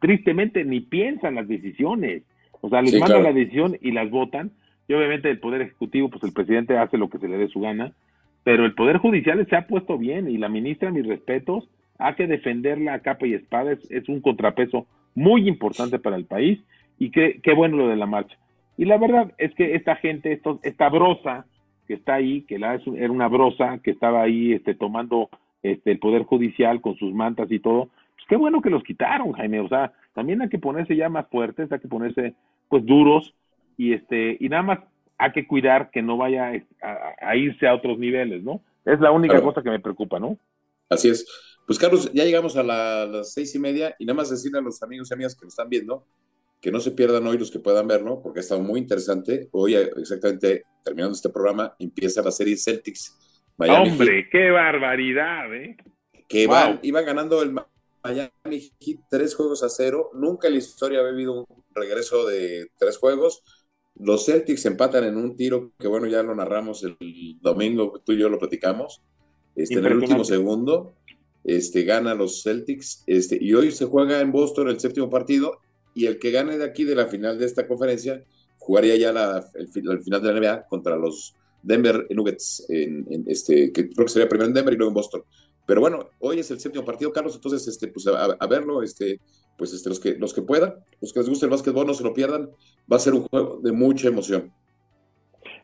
tristemente 0.00 0.64
ni 0.64 0.80
piensan 0.80 1.36
las 1.36 1.48
decisiones, 1.48 2.22
o 2.60 2.68
sea, 2.68 2.82
les 2.82 2.98
mandan 2.98 3.22
la 3.22 3.32
decisión 3.32 3.76
y 3.80 3.92
las 3.92 4.10
votan, 4.10 4.52
y 4.88 4.94
obviamente 4.94 5.30
el 5.30 5.38
Poder 5.38 5.62
Ejecutivo, 5.62 6.08
pues 6.10 6.22
el 6.24 6.32
presidente 6.32 6.76
hace 6.78 6.98
lo 6.98 7.08
que 7.08 7.18
se 7.18 7.28
le 7.28 7.38
dé 7.38 7.48
su 7.48 7.60
gana, 7.60 7.92
pero 8.44 8.64
el 8.64 8.74
Poder 8.74 8.98
Judicial 8.98 9.44
se 9.48 9.56
ha 9.56 9.66
puesto 9.66 9.98
bien 9.98 10.28
y 10.28 10.38
la 10.38 10.48
ministra, 10.48 10.90
mis 10.90 11.06
respetos, 11.06 11.68
ha 11.98 12.14
que 12.14 12.26
defenderla 12.26 12.94
a 12.94 12.98
capa 13.00 13.26
y 13.26 13.34
espada, 13.34 13.72
es, 13.72 14.08
un 14.08 14.20
contrapeso 14.20 14.86
muy 15.14 15.48
importante 15.48 15.98
para 15.98 16.16
el 16.16 16.24
país 16.24 16.58
y 17.02 17.10
qué, 17.10 17.40
qué 17.42 17.52
bueno 17.52 17.78
lo 17.78 17.88
de 17.88 17.96
la 17.96 18.06
marcha. 18.06 18.38
Y 18.76 18.84
la 18.84 18.96
verdad 18.96 19.32
es 19.36 19.52
que 19.56 19.74
esta 19.74 19.96
gente, 19.96 20.32
esto, 20.32 20.60
esta 20.62 20.88
brosa 20.88 21.46
que 21.88 21.94
está 21.94 22.14
ahí, 22.14 22.42
que 22.42 22.60
la, 22.60 22.80
era 22.96 23.10
una 23.10 23.26
brosa 23.26 23.80
que 23.82 23.90
estaba 23.90 24.22
ahí 24.22 24.52
este, 24.52 24.76
tomando 24.76 25.28
este, 25.64 25.90
el 25.90 25.98
Poder 25.98 26.22
Judicial 26.22 26.80
con 26.80 26.96
sus 26.96 27.12
mantas 27.12 27.50
y 27.50 27.58
todo, 27.58 27.86
pues 28.14 28.24
qué 28.28 28.36
bueno 28.36 28.62
que 28.62 28.70
los 28.70 28.84
quitaron, 28.84 29.32
Jaime. 29.32 29.58
O 29.58 29.68
sea, 29.68 29.92
también 30.14 30.42
hay 30.42 30.48
que 30.48 30.60
ponerse 30.60 30.94
ya 30.94 31.08
más 31.08 31.26
fuertes, 31.28 31.72
hay 31.72 31.80
que 31.80 31.88
ponerse 31.88 32.34
pues 32.68 32.86
duros 32.86 33.34
y 33.76 33.94
este 33.94 34.36
y 34.38 34.48
nada 34.48 34.62
más 34.62 34.78
hay 35.18 35.32
que 35.32 35.44
cuidar 35.44 35.90
que 35.90 36.02
no 36.02 36.16
vaya 36.16 36.52
a, 37.20 37.36
irse 37.36 37.66
a 37.66 37.74
otros 37.74 37.98
niveles, 37.98 38.44
¿no? 38.44 38.60
Es 38.84 39.00
la 39.00 39.10
única 39.10 39.42
cosa 39.42 39.60
que 39.60 39.70
me 39.70 39.80
preocupa, 39.80 40.20
¿no? 40.20 40.38
Así 40.88 41.08
es. 41.08 41.26
Pues 41.66 41.80
Carlos, 41.80 42.12
ya 42.12 42.24
llegamos 42.24 42.56
a 42.56 42.62
las 42.62 43.32
seis 43.32 43.52
y 43.56 43.58
media 43.58 43.96
y 43.98 44.04
nada 44.04 44.18
más 44.18 44.30
decirle 44.30 44.60
a 44.60 44.62
los 44.62 44.80
amigos 44.84 45.10
y 45.10 45.14
amigas 45.14 45.34
que 45.34 45.46
nos 45.46 45.52
están 45.52 45.68
viendo 45.68 46.04
que 46.62 46.70
no 46.70 46.78
se 46.78 46.92
pierdan 46.92 47.26
hoy 47.26 47.36
los 47.36 47.50
que 47.50 47.58
puedan 47.58 47.88
verlo, 47.88 48.22
porque 48.22 48.38
ha 48.38 48.42
estado 48.42 48.62
muy 48.62 48.78
interesante. 48.78 49.48
Hoy, 49.50 49.74
exactamente, 49.74 50.64
terminando 50.84 51.16
este 51.16 51.28
programa, 51.28 51.74
empieza 51.80 52.22
la 52.22 52.30
serie 52.30 52.56
Celtics. 52.56 53.18
Hombre, 53.58 54.28
qué 54.30 54.50
barbaridad, 54.50 55.52
¿eh? 55.54 55.76
Que 56.28 56.46
van, 56.46 56.78
iban 56.82 57.04
ganando 57.04 57.42
el 57.42 57.50
Miami 57.50 58.72
Heat 58.80 59.00
tres 59.10 59.34
juegos 59.34 59.64
a 59.64 59.68
cero. 59.68 60.10
Nunca 60.14 60.46
en 60.46 60.54
la 60.54 60.60
historia 60.60 61.00
había 61.00 61.10
habido 61.10 61.32
un 61.40 61.64
regreso 61.74 62.26
de 62.28 62.68
tres 62.78 62.96
juegos. 62.96 63.42
Los 63.96 64.26
Celtics 64.26 64.64
empatan 64.64 65.02
en 65.02 65.16
un 65.16 65.36
tiro 65.36 65.72
que, 65.78 65.88
bueno, 65.88 66.06
ya 66.06 66.22
lo 66.22 66.32
narramos 66.32 66.84
el 66.84 66.96
domingo, 67.40 68.00
tú 68.04 68.12
y 68.12 68.18
yo 68.18 68.28
lo 68.28 68.38
platicamos, 68.38 69.02
este, 69.56 69.80
en 69.80 69.86
el 69.86 69.96
último 69.96 70.24
segundo. 70.24 70.94
este, 71.44 71.82
gana 71.84 72.14
los 72.14 72.42
Celtics, 72.42 73.02
este, 73.06 73.38
y 73.40 73.52
hoy 73.54 73.70
se 73.72 73.86
juega 73.86 74.20
en 74.20 74.32
Boston 74.32 74.68
el 74.68 74.80
séptimo 74.80 75.10
partido, 75.10 75.58
y 75.94 76.06
el 76.06 76.18
que 76.18 76.30
gane 76.30 76.58
de 76.58 76.64
aquí 76.64 76.84
de 76.84 76.94
la 76.94 77.06
final 77.06 77.38
de 77.38 77.46
esta 77.46 77.66
conferencia 77.66 78.22
jugaría 78.58 78.96
ya 78.96 79.12
la, 79.12 79.44
el, 79.54 79.68
final 79.68 80.22
de 80.22 80.32
la 80.32 80.40
NBA 80.40 80.66
contra 80.66 80.96
los 80.96 81.34
Denver 81.62 82.06
Nuggets, 82.10 82.66
en, 82.68 83.24
este, 83.26 83.72
que 83.72 83.90
creo 83.90 84.06
que 84.06 84.12
sería 84.12 84.28
primero 84.28 84.48
en 84.48 84.54
Denver 84.54 84.74
y 84.74 84.76
luego 84.76 84.90
en 84.90 84.94
Boston. 84.94 85.22
Pero 85.66 85.80
bueno, 85.80 86.10
hoy 86.18 86.40
es 86.40 86.50
el 86.50 86.60
séptimo 86.60 86.84
partido, 86.84 87.12
Carlos, 87.12 87.34
entonces 87.36 87.66
este, 87.68 87.88
pues 87.88 88.06
a, 88.06 88.46
verlo, 88.46 88.82
este, 88.82 89.20
pues 89.56 89.72
este, 89.72 89.88
los 89.88 90.00
que, 90.00 90.14
los 90.14 90.34
que 90.34 90.42
puedan, 90.42 90.74
los 91.00 91.12
que 91.12 91.20
les 91.20 91.28
guste 91.28 91.46
el 91.46 91.50
básquetbol, 91.50 91.86
no 91.86 91.94
se 91.94 92.02
lo 92.02 92.14
pierdan, 92.14 92.50
va 92.90 92.96
a 92.96 93.00
ser 93.00 93.14
un 93.14 93.22
juego 93.22 93.60
de 93.62 93.72
mucha 93.72 94.08
emoción. 94.08 94.52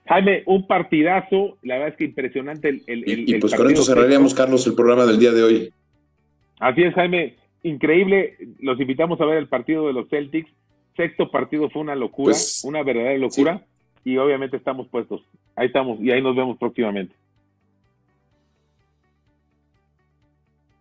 Jaime, 0.06 0.42
un 0.46 0.66
partidazo, 0.66 1.58
la 1.62 1.74
verdad 1.74 1.90
es 1.90 1.96
que 1.96 2.04
impresionante 2.04 2.68
el... 2.68 2.82
el 2.86 3.28
y, 3.28 3.38
pues 3.38 3.54
con 3.54 3.68
esto 3.68 3.82
cerraríamos, 3.82 4.34
Carlos, 4.34 4.66
el 4.66 4.74
programa 4.74 5.04
del 5.04 5.18
día 5.18 5.32
de 5.32 5.42
hoy. 5.42 5.72
Así 6.60 6.82
es, 6.82 6.94
Jaime, 6.94 7.36
increíble, 7.62 8.36
los 8.60 8.80
invitamos 8.80 9.20
a 9.20 9.24
ver 9.24 9.38
el 9.38 9.48
partido 9.48 9.86
de 9.86 9.92
los 9.92 10.08
Celtics, 10.08 10.50
sexto 10.96 11.30
partido 11.30 11.70
fue 11.70 11.82
una 11.82 11.94
locura, 11.94 12.32
pues, 12.32 12.62
una 12.64 12.82
verdadera 12.82 13.16
locura, 13.18 13.64
y 14.04 14.16
obviamente 14.16 14.56
estamos 14.56 14.88
puestos, 14.88 15.22
ahí 15.54 15.66
estamos, 15.66 16.00
y 16.00 16.10
ahí 16.10 16.22
nos 16.22 16.34
vemos 16.34 16.58
próximamente. 16.58 17.14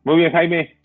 Muy 0.03 0.17
bien, 0.17 0.31
Jaime. 0.31 0.77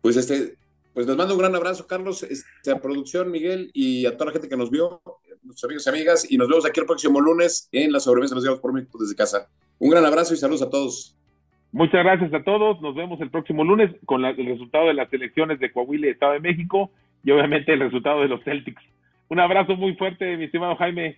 Pues 0.00 0.16
este, 0.16 0.56
pues 0.92 1.06
les 1.06 1.16
mando 1.16 1.34
un 1.34 1.38
gran 1.38 1.54
abrazo, 1.54 1.86
Carlos, 1.86 2.24
este, 2.24 2.72
a 2.72 2.80
producción, 2.80 3.30
Miguel, 3.30 3.70
y 3.72 4.04
a 4.06 4.12
toda 4.16 4.26
la 4.26 4.32
gente 4.32 4.48
que 4.48 4.56
nos 4.56 4.70
vio, 4.70 5.00
nuestros 5.42 5.64
amigos 5.64 5.86
y 5.86 5.90
amigas, 5.90 6.30
y 6.30 6.36
nos 6.36 6.48
vemos 6.48 6.66
aquí 6.66 6.80
el 6.80 6.86
próximo 6.86 7.20
lunes 7.20 7.68
en 7.70 7.92
la 7.92 8.00
sobremesa 8.00 8.34
de 8.34 8.36
los 8.36 8.44
días 8.44 8.58
por 8.58 8.72
México 8.72 8.98
desde 8.98 9.14
casa. 9.14 9.48
Un 9.78 9.90
gran 9.90 10.04
abrazo 10.04 10.34
y 10.34 10.36
saludos 10.36 10.62
a 10.62 10.70
todos. 10.70 11.16
Muchas 11.72 12.04
gracias 12.04 12.32
a 12.34 12.42
todos. 12.42 12.80
Nos 12.82 12.94
vemos 12.94 13.18
el 13.22 13.30
próximo 13.30 13.64
lunes 13.64 13.90
con 14.04 14.22
el 14.24 14.36
resultado 14.36 14.88
de 14.88 14.94
las 14.94 15.10
elecciones 15.12 15.58
de 15.58 15.72
Coahuila 15.72 16.06
Estado 16.06 16.34
de 16.34 16.40
México 16.40 16.90
y 17.24 17.30
obviamente 17.30 17.72
el 17.72 17.80
resultado 17.80 18.20
de 18.20 18.28
los 18.28 18.44
Celtics. 18.44 18.82
Un 19.28 19.40
abrazo 19.40 19.74
muy 19.76 19.94
fuerte, 19.94 20.36
mi 20.36 20.44
estimado 20.44 20.76
Jaime. 20.76 21.16